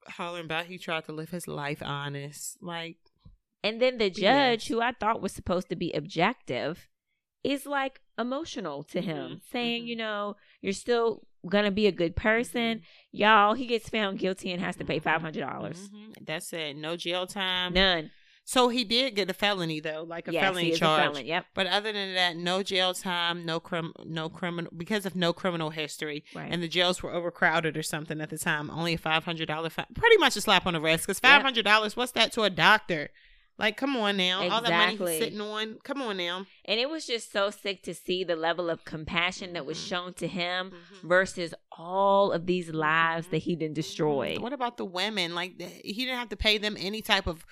[0.10, 2.58] hollering about he tried to live his life honest.
[2.62, 2.98] Like,
[3.64, 4.52] And then the Yeah.
[4.52, 6.88] judge, who I thought was supposed to be objective,
[7.44, 9.88] is like emotional to him, Mhm, saying, mhm.
[9.88, 12.82] you know, you're still gonna be a good person.
[13.12, 15.90] Y'all, he gets found guilty and has to pay five hundred dollars.
[15.90, 16.14] mhm.
[16.26, 16.76] that's it.
[16.78, 17.74] No jail time.
[17.74, 18.12] None.
[18.50, 21.02] So he did get a felony though, like a yes, felony charge.
[21.02, 21.26] a felon.
[21.26, 21.46] Yep.
[21.54, 25.72] But other than that, no jail time, no crim, no criminal because of no criminal
[25.72, 26.48] history, Right.
[26.50, 28.70] and the jails were overcrowded or something at the time.
[28.70, 31.06] Only a five hundred dollar fine, pretty much a slap on the wrist.
[31.06, 33.10] Because five hundred dollars, what's that to a doctor?
[33.60, 34.50] Like, come on now, exactly.
[34.56, 35.80] all that money he's sitting on.
[35.84, 36.46] Come on now.
[36.64, 39.88] And it was just so sick to see the level of compassion that was Mhm.
[39.90, 41.02] shown to him Mhm.
[41.10, 44.38] versus all of these lives that he didn't destroy.
[44.40, 45.36] What about the women?
[45.36, 47.46] Like he didn't have to pay them any type of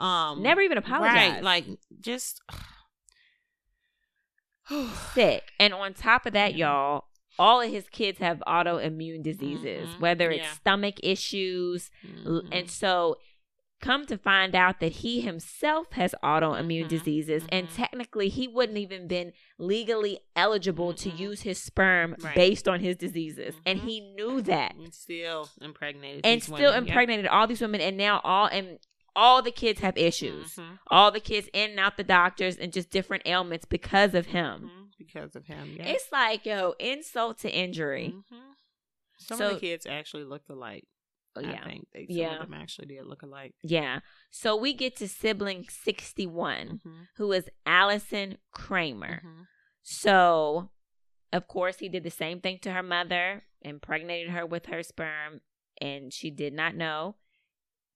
[0.00, 1.34] um Never even apologized.
[1.34, 1.66] Right, like
[2.00, 2.40] just
[5.14, 5.42] sick.
[5.58, 7.04] And on top of that, y'all,
[7.38, 10.00] all of his kids have autoimmune diseases, Mhm.
[10.00, 10.52] whether it's Yeah.
[10.52, 11.90] stomach issues.
[12.04, 12.48] Mhm.
[12.52, 13.16] And so
[13.80, 16.88] come to find out that he himself has autoimmune Mhm.
[16.88, 17.74] diseases and Mhm.
[17.74, 21.18] technically he wouldn't even been legally eligible to Mhm.
[21.18, 22.34] use his sperm Right.
[22.34, 23.84] based on his diseases and Mhm.
[23.84, 26.72] he knew that And still impregnated and still women.
[26.74, 26.88] Yep.
[26.88, 28.78] impregnated all these women and now all and
[29.16, 30.78] all the kids have issues Mhm.
[30.88, 34.70] all the kids in and out the doctors and just different ailments because of him
[34.70, 34.90] Mhm.
[34.98, 35.74] because of him.
[35.78, 35.86] Yeah.
[35.88, 38.54] it's like yo insult to injury Mhm.
[39.18, 40.86] Some So- of the kids actually looked alike.
[41.36, 42.34] Oh, I yeah think they some Yeah.
[42.42, 43.54] of them actually did look alike.
[43.62, 44.00] yeah
[44.30, 47.08] so we get to sibling 61 Mhm.
[47.16, 49.46] who is allison kramer Mhm.
[49.82, 50.70] So,
[51.32, 55.40] of course, he did the same thing to her mother, impregnated her with her sperm,
[55.80, 57.16] and she did not know.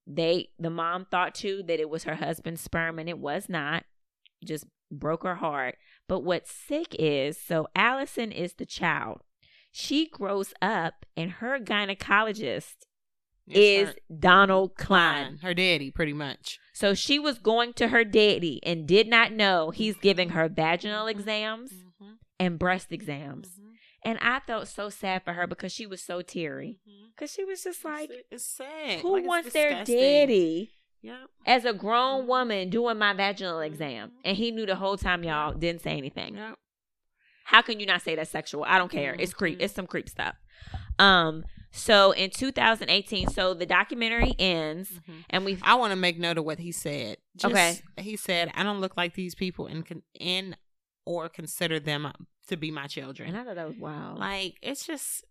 [0.07, 3.85] They, the mom thought too that it was her husband's sperm, and it was not.
[4.45, 5.77] Just broke her heart.
[6.09, 9.23] But what's sick is so Allison is the child.
[9.73, 12.75] She grows up, and her gynecologist
[13.47, 15.39] It's is her- Donald Cline.
[15.43, 16.59] her daddy, pretty much.
[16.75, 21.07] So she was going to her daddy and did not know he's giving her vaginal
[21.07, 22.19] exams Mhm.
[22.39, 23.59] and breast exams.
[23.59, 23.64] Mhm.
[24.05, 26.79] And I felt so sad for her because she was so teary.
[26.89, 27.11] Mhm.
[27.15, 29.01] Because she was just like, it's, sad.
[29.01, 31.31] who Like, wants their daddy Yep.
[31.47, 34.11] as a grown woman doing my vaginal exam?
[34.11, 34.13] Mhm.
[34.25, 36.37] And he knew the whole time, y'all, didn't say anything.
[36.37, 36.59] Yep.
[37.45, 38.65] How can you not say that's sexual?
[38.65, 39.15] I don't care.
[39.19, 39.59] It's creep.
[39.59, 39.63] Mhm.
[39.63, 40.37] It's some creep stuff.
[40.99, 41.45] Um.
[41.77, 45.25] So in 2018, so the documentary ends, Mhm.
[45.31, 47.17] and we I want to make note of what he said.
[47.37, 47.81] Just, Okay.
[47.99, 49.85] He said, "I don't look like these people in
[50.19, 50.57] in
[51.07, 52.11] or consider them
[52.49, 54.19] to be my and children." I thought that was wild.
[54.19, 55.25] Like it's just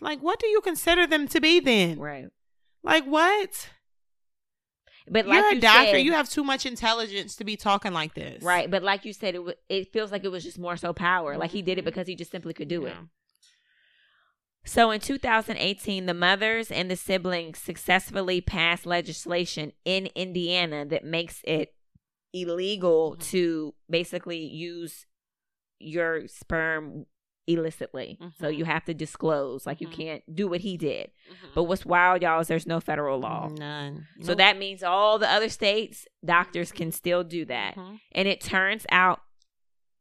[0.00, 1.98] like what do you consider them to be then?
[1.98, 2.26] right.
[2.82, 3.70] Like what?
[5.10, 5.90] But like You're a you doctor.
[5.92, 8.42] said- you have too much intelligence to be talking like this.
[8.42, 10.92] Right, but like you said, it w- it feels like it was just more so
[10.92, 11.36] power.
[11.38, 11.86] Like he did it Mhm.
[11.86, 12.94] because he just simply could do it.
[14.64, 21.40] So in 2018, the mothers and the siblings successfully passed legislation in Indiana that makes
[21.44, 21.74] it
[22.42, 23.22] illegal Mhm.
[23.30, 25.06] to basically use
[25.78, 27.06] your sperm
[27.46, 28.18] illicitly.
[28.38, 28.58] So Mhm.
[28.58, 29.92] you have to disclose, like you Mhm.
[29.92, 31.10] can't do what he did.
[31.30, 31.46] Mm-hmm.
[31.54, 33.48] But what's wild, y'all, is there's no federal law.
[33.48, 34.06] None.
[34.20, 37.74] So that means all the other states, doctors can still do that.
[37.76, 38.00] Mhm.
[38.12, 39.22] And it turns out,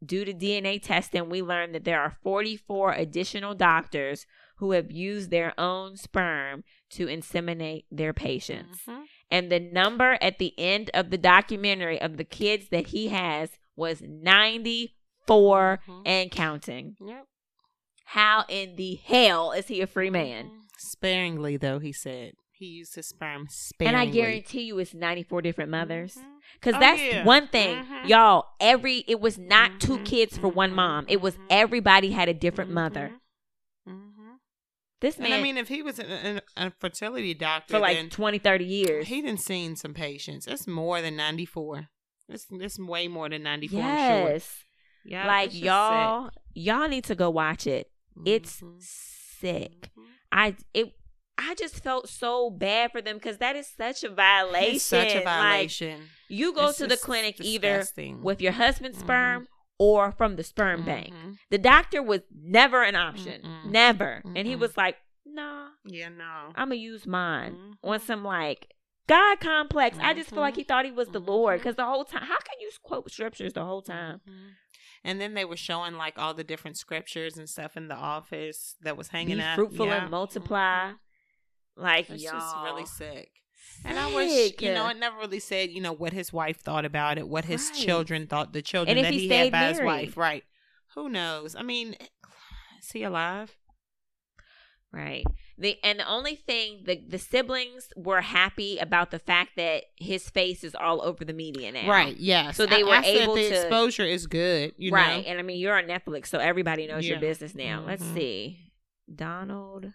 [0.05, 4.25] due to DNA testing, we learned that there are 44 additional doctors
[4.57, 8.85] who have used their own sperm to inseminate their patients.
[9.29, 13.51] And the number at the end of the documentary of the kids that he has
[13.75, 16.01] was 94 Mhm.
[16.05, 16.95] and counting.
[17.01, 17.25] Yep.
[18.05, 20.45] How in the hell is he a free man?
[20.45, 20.51] Mhm.
[20.77, 22.33] Sparingly, though, he said.
[22.51, 23.99] He used his sperm sparingly.
[24.01, 26.15] And I guarantee you it's 94 different mothers.
[26.15, 26.23] Mhm.
[26.61, 27.23] Cause Oh, that's yeah.
[27.23, 28.07] one thing, Mhm.
[28.07, 28.45] y'all.
[28.59, 31.05] Every it was not two Mhm, kids for one mom.
[31.07, 31.45] It was mhm.
[31.51, 33.19] everybody had a different mother.
[34.99, 37.97] This And man I mean, if he was an, an, a fertility doctor, for like
[37.97, 39.07] then 20, 30 years.
[39.07, 40.47] he didn't seen some patients.
[40.47, 41.89] It's more than ninety four.
[42.27, 43.81] It's it's way more than ninety four.
[43.81, 44.29] I'm sure.
[44.31, 44.63] yes,
[45.05, 47.91] Yeah, like y'all, y'all need to go watch it.
[48.15, 48.23] sick.
[48.25, 48.81] It's Mhm.
[48.81, 49.91] sick.
[49.97, 50.03] Mhm.
[50.31, 50.93] I it.
[51.37, 54.75] I just felt so bad for them because that is such a violation.
[54.75, 56.09] It's such a Like, violation.
[56.27, 57.85] you go It's to the clinic either
[58.23, 59.01] with your husband's Mhm.
[59.03, 59.47] sperm
[59.79, 61.13] or from the sperm bank.
[61.13, 61.37] Mhm.
[61.49, 63.41] The doctor was never an option.
[63.43, 63.65] Mm-mm.
[63.65, 64.21] Never.
[64.35, 66.51] And he was like, nah, Yeah, no.
[66.55, 67.89] I'm going to use mine Mhm.
[67.89, 68.73] on some like
[69.07, 69.97] God complex.
[70.01, 72.39] I just feel like he thought he was the Lord because the whole time, how
[72.39, 74.19] can you quote scriptures the whole time?
[74.27, 74.49] Mhm.
[75.03, 78.75] And then they were showing like all the different scriptures and stuff in the office
[78.81, 79.55] that was hanging Be up.
[79.55, 80.01] fruitful Yeah.
[80.01, 80.93] and multiply.
[81.75, 82.33] Like, It's y'all.
[82.33, 83.31] just really sick.
[83.87, 86.85] And I wish, you know, it never really said, you know, what his wife thought
[86.85, 87.79] about it, what his Right.
[87.85, 90.17] children thought, the children that he he, stayed had by his wife.
[90.17, 90.43] Right.
[90.95, 91.55] Who knows?
[91.55, 91.95] I mean,
[92.81, 93.55] is he alive?
[94.91, 95.25] Right.
[95.57, 100.29] The and the only thing the the siblings were happy about the fact that his
[100.29, 101.89] face is all over the media now.
[101.89, 102.15] Right.
[102.17, 102.51] Yeah.
[102.51, 104.73] So they I- were I able the to- exposure is good.
[104.77, 105.23] You right.
[105.25, 105.29] Know?
[105.29, 107.83] And I mean you're on Netflix, so everybody knows your business now.
[107.85, 108.13] Let's Mhm.
[108.15, 108.71] see.
[109.13, 109.91] Donald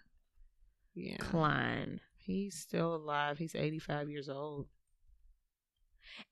[0.93, 1.17] Yeah.
[1.17, 1.99] Cline.
[2.23, 3.37] He's still alive.
[3.37, 4.67] He's 85 years old.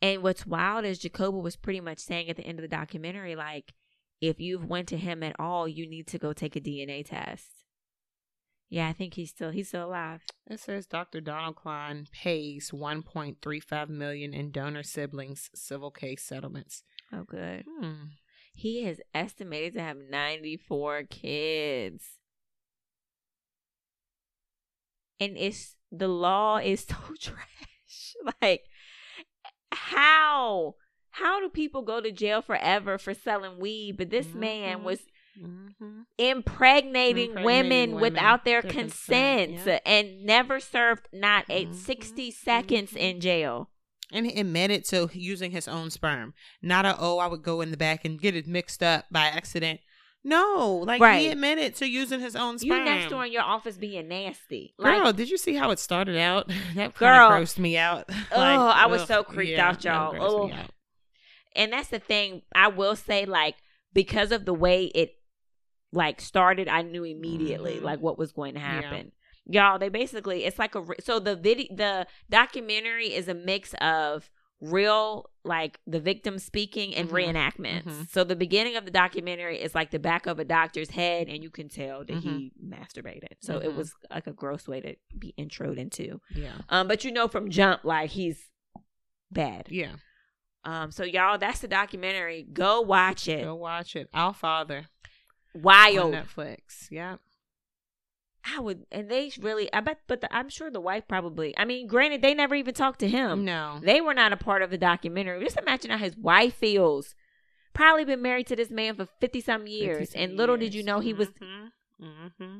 [0.01, 3.35] And what's wild is Jacoba was pretty much saying at the end of the documentary,
[3.35, 3.73] like,
[4.21, 7.65] if you've went to him at all, you need to go take a DNA test.
[8.69, 10.21] Yeah, I think he's still he's still alive.
[10.47, 11.19] It says Dr.
[11.19, 16.83] Donald Cline pays 1.35 million in donor siblings civil case settlements.
[17.11, 17.65] Oh, good.
[17.79, 18.05] Hmm.
[18.53, 22.19] He is estimated to have 94 kids.
[25.19, 28.15] And it's the law is so trash.
[28.41, 28.63] like
[29.71, 30.75] how
[31.11, 33.97] how do people go to jail forever for selling weed?
[33.97, 34.83] But this man Mhm.
[34.83, 34.99] was
[35.39, 36.01] Mm-hmm.
[36.17, 39.91] impregnating, Impregnating women, women, without their their consent, consent, yeah.
[39.93, 42.97] and never served not a Mhm, 60 seconds mhm.
[42.97, 43.69] in jail.
[44.11, 46.33] And he admitted to using his own sperm.
[46.61, 49.27] Not a, oh, I would go in the back and get it mixed up by
[49.27, 49.79] accident.
[50.23, 51.19] No, like Right.
[51.21, 52.77] he admitted to using his own sperm.
[52.79, 54.75] You next door in your office being nasty.
[54.79, 56.47] Girl, did you see how it started out?
[56.75, 57.29] that Girl.
[57.31, 58.07] grossed me out.
[58.31, 60.15] Oh, I was ugh, so creeped yeah, out, y'all.
[60.19, 60.51] Oh.
[60.51, 60.69] out.
[61.55, 63.55] and that's the thing i will say like
[63.93, 65.15] because of the way it
[65.91, 67.81] like started i knew immediately Mhm.
[67.81, 68.81] like what was going to Yeah.
[68.81, 69.11] happen
[69.45, 74.29] y'all they basically it's like a so the video the documentary is a mix of
[74.61, 77.13] real like the victim speaking and Mhm.
[77.33, 78.07] reenactments Mhm.
[78.09, 81.41] so the beginning of the documentary is like the back of a doctor's head and
[81.43, 82.21] you can tell that Mhm.
[82.21, 83.75] he masturbated so it Mhm.
[83.75, 86.59] was like a gross way to be introed into Yeah.
[86.69, 88.51] um but you know from jump like he's
[89.31, 89.95] bad Yeah.
[90.63, 92.43] um, so y'all, that's the documentary.
[92.43, 93.43] Go watch it.
[93.43, 94.09] Go watch it.
[94.13, 94.85] Our Father
[95.55, 96.13] on Wild.
[96.13, 96.87] Netflix.
[96.91, 97.17] Yeah.
[98.43, 101.55] I would, and they really, I bet, but the, I'm sure the wife probably.
[101.57, 103.45] I mean, granted, they never even talked to him.
[103.45, 103.79] No.
[103.83, 105.43] They were not a part of the documentary.
[105.43, 107.13] Just imagine how his wife feels.
[107.73, 110.83] Probably been married to this man for fifty some years, 50 and little did you
[110.83, 111.29] know he was.
[111.29, 112.05] Mm-hmm.
[112.05, 112.59] Mm-hmm.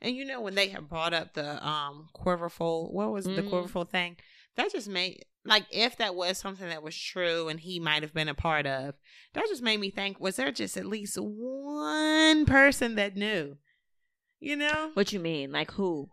[0.00, 3.48] And you know when they had brought up the um quiverful, what was the Mhm.
[3.50, 4.16] quiverful thing?
[4.56, 8.14] That just made like if that was something that was true and he might have
[8.14, 8.94] been a part of,
[9.34, 13.56] that just made me think: was there just at least one person that knew?
[14.40, 15.50] You know, What you mean?
[15.52, 16.08] Like who?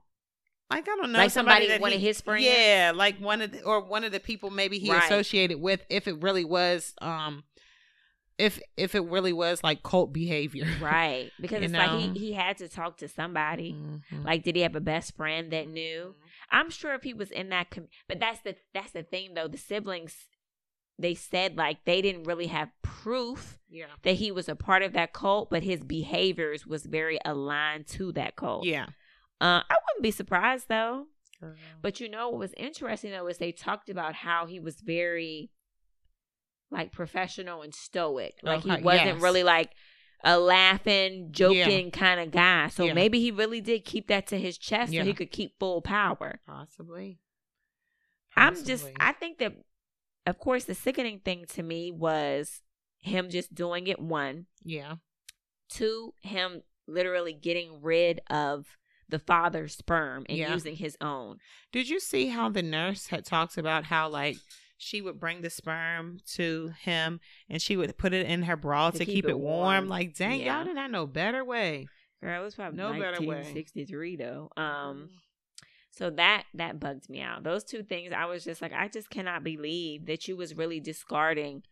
[0.72, 2.44] like I don't know, Like somebody- that one he- of his friends?
[2.46, 5.04] Yeah, like one of the, or one of the people maybe he Right.
[5.04, 5.86] associated with.
[5.90, 7.44] If it really was, um,
[8.40, 11.32] if if it really was like cult behavior, Right?
[11.40, 13.74] Because it's like he he had to talk to somebody.
[13.74, 14.26] Mhm.
[14.26, 16.16] Like, did he have a best friend that knew?
[16.52, 19.48] I'm sure if he was in that, com- but that's the that's the thing though.
[19.48, 20.28] The siblings,
[20.98, 23.88] they said like they didn't really have proof Yeah.
[24.04, 28.12] that he was a part of that cult, but his behaviors was very aligned to
[28.14, 28.66] that cult.
[28.66, 28.86] Yeah.
[29.42, 31.08] Uh, I wouldn't be surprised though.
[31.42, 34.80] But But you know what was interesting though is they talked about how he was
[34.82, 35.52] very
[36.72, 38.36] like professional and stoic.
[38.42, 39.22] Like Okay, he wasn't yes.
[39.22, 39.72] really like
[40.24, 42.70] a laughing, joking kind of guy.
[42.70, 42.94] So Yeah.
[42.94, 45.02] maybe he really did keep that to his chest Yeah.
[45.02, 46.40] so he could keep full power.
[46.48, 47.20] possibly.
[48.38, 49.54] I'm just I think that
[50.26, 52.62] of course the sickening thing to me was
[53.00, 54.48] him just doing it one.
[54.64, 54.96] yeah.
[55.70, 58.66] Two, him literally getting rid of
[59.10, 60.54] the father's sperm and Yeah.
[60.54, 61.38] using his own.
[61.72, 64.38] Did you see how the nurse had talked about how like
[64.78, 67.20] she would bring the sperm to him
[67.50, 69.64] and she would put it in her bra to, keep, it warm.
[69.64, 69.88] warm.
[69.88, 70.58] Like, dang, Yeah.
[70.58, 71.88] y'all did not know better way.
[72.22, 73.38] Girl, it was probably No better way.
[73.38, 74.50] 1963 though.
[74.58, 75.10] Um,
[75.96, 77.44] so that that bugged me out.
[77.44, 80.80] Those two things, I was just like, I just cannot believe that you was really
[80.80, 81.64] discarding.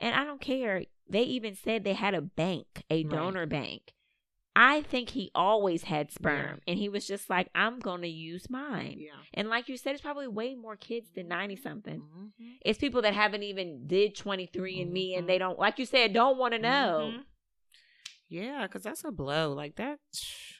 [0.00, 0.84] And I don't care.
[1.08, 3.08] They even said they had a bank, a Right.
[3.10, 3.92] donor bank.
[4.56, 6.70] I think he always had sperm, Yeah.
[6.70, 8.98] and he was just like, I'm gonna use mine.
[9.00, 9.10] yeah.
[9.34, 12.00] And like you said, it's probably way more kids than ninety something.
[12.00, 12.58] Mhm.
[12.64, 15.18] It's people that haven't even did twenty three and me, Mhm.
[15.18, 17.12] and they don't, like you said, don't want to know.
[17.14, 17.24] Mhm.
[18.34, 19.52] Yeah, because that's a blow.
[19.52, 20.00] Like that,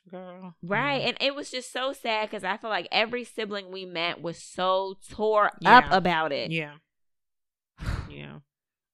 [0.08, 0.54] girl.
[0.62, 1.00] Right.
[1.00, 1.08] Yeah.
[1.08, 4.40] And it was just so sad because I feel like every sibling we met was
[4.40, 6.52] so tore up about it.
[6.52, 6.74] Yeah.
[8.08, 8.38] Yeah.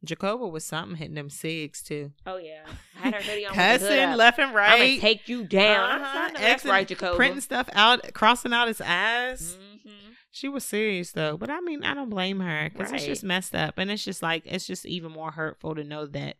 [0.03, 2.13] Jacoba was something hitting them cigs too.
[2.25, 2.65] Oh, yeah.
[2.99, 3.53] I had her hoodie on.
[3.53, 4.95] Cussing left and I'm right.
[4.95, 6.01] to take you down.
[6.01, 6.31] Uh-huh.
[6.39, 7.17] That's right, Jacoba.
[7.17, 9.59] Printing stuff out, crossing out his eyes.
[9.61, 9.93] Mhm.
[10.31, 13.55] She was serious though, but I mean, I don't blame her because it's just messed
[13.55, 16.37] up, and it's just like it's just even more hurtful to know that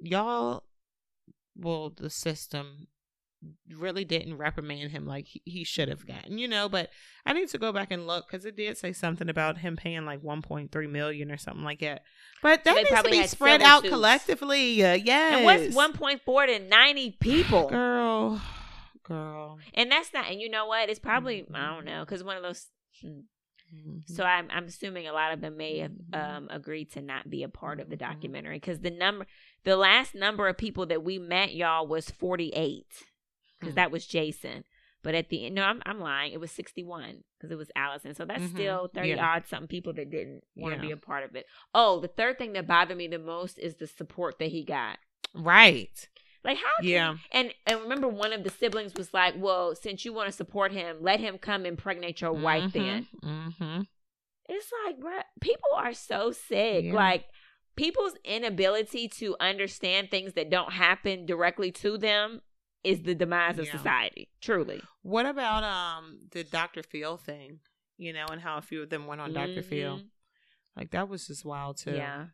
[0.00, 0.64] y'all,
[1.58, 2.86] well, the system
[3.76, 6.68] really didn't reprimand him like he, he should have gotten, you know.
[6.68, 6.90] But
[7.24, 10.04] I need to go back and look because it did say something about him paying
[10.04, 12.02] like one point three million or something like that.
[12.42, 13.92] But that They needs to probably be spread out suits.
[13.92, 14.84] collectively.
[14.84, 15.34] Uh, yes.
[15.36, 17.68] And what's 1.4 to 90 people?
[17.68, 18.40] girl,
[19.04, 19.58] girl?
[19.74, 20.88] And that's not, and you know what?
[20.88, 21.74] It's probably, I Mhm.
[21.74, 22.66] don't know, because one of those.
[23.02, 23.20] hmm.
[23.74, 24.08] Mhm.
[24.08, 26.18] So I'm I'm assuming a lot of them may have Mhm.
[26.36, 29.26] um, agreed to not be a part of the documentary because the number,
[29.64, 32.86] the last number of people that we met, y'all, was 48
[33.58, 33.76] because Hmm.
[33.76, 34.64] that was Jason.
[35.02, 36.32] But at the end, no, I'm I'm lying.
[36.32, 38.14] It was 61 because it was Allison.
[38.14, 38.50] So that's Mhm.
[38.50, 39.24] still 30 Yeah.
[39.34, 40.86] odd something people that didn't want to Yeah.
[40.88, 41.46] be a part of it.
[41.72, 44.98] Oh, the third thing that bothered me the most is the support that he got.
[45.34, 46.08] right.
[46.44, 46.72] Like how?
[46.82, 47.16] Yeah.
[47.32, 50.72] And and remember, one of the siblings was like, "Well, since you want to support
[50.72, 53.82] him, let him come impregnate your wife." Then Mm-hmm.
[54.48, 56.84] it's like, bruh, people are so sick.
[56.86, 56.92] Yeah.
[56.94, 57.26] Like
[57.78, 62.40] people's inability to understand things that don't happen directly to them
[62.84, 63.72] is the demise of Yeah.
[63.72, 64.28] society.
[64.40, 64.82] Truly.
[65.02, 66.82] What about um the Dr.
[66.82, 67.60] Phil thing?
[67.96, 69.62] You know, and how a few of them went on Dr.
[69.62, 70.02] Phil.
[70.76, 71.94] Like that was just wild too.
[71.96, 72.26] Yeah.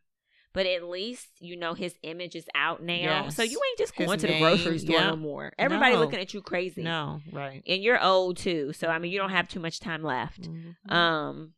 [0.52, 4.06] But at least you know his image is out now, so you ain't just His
[4.06, 5.10] going to the grocery store yeah.
[5.10, 5.52] no more.
[5.58, 6.00] Everybody No.
[6.00, 7.62] looking at you crazy, No, right.
[7.66, 8.72] and you're old too.
[8.72, 10.42] So I mean, you don't have too much time left.
[10.42, 10.92] Mhm.
[10.92, 11.54] Um,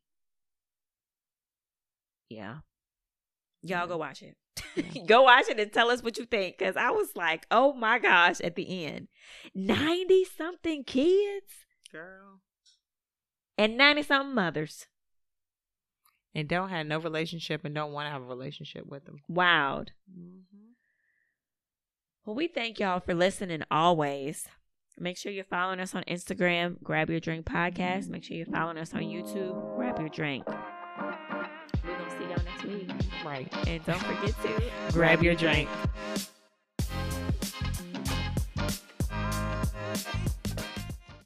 [2.28, 2.58] yeah,
[3.68, 4.36] y'all go watch it.
[4.74, 5.02] Yeah.
[5.06, 6.58] go watch it and tell us what you think.
[6.58, 9.08] Because I was like, oh my gosh, at the end,
[9.54, 12.40] ninety something kids Girl.
[13.58, 14.86] and ninety something mothers.
[16.34, 19.20] And don't have no relationship and don't want to have a relationship with them.
[19.26, 19.92] Wild.
[20.10, 20.72] Mm-hmm.
[22.26, 24.46] Well, we thank y'all for listening always.
[24.98, 28.08] Make sure you're following us on Instagram, Grab Your Drink Podcast.
[28.08, 30.44] Make sure you're following us on YouTube, Grab Your Drink.
[30.46, 33.52] We're going to see y'all next week right.
[33.66, 35.68] And don't forget to grab your drink.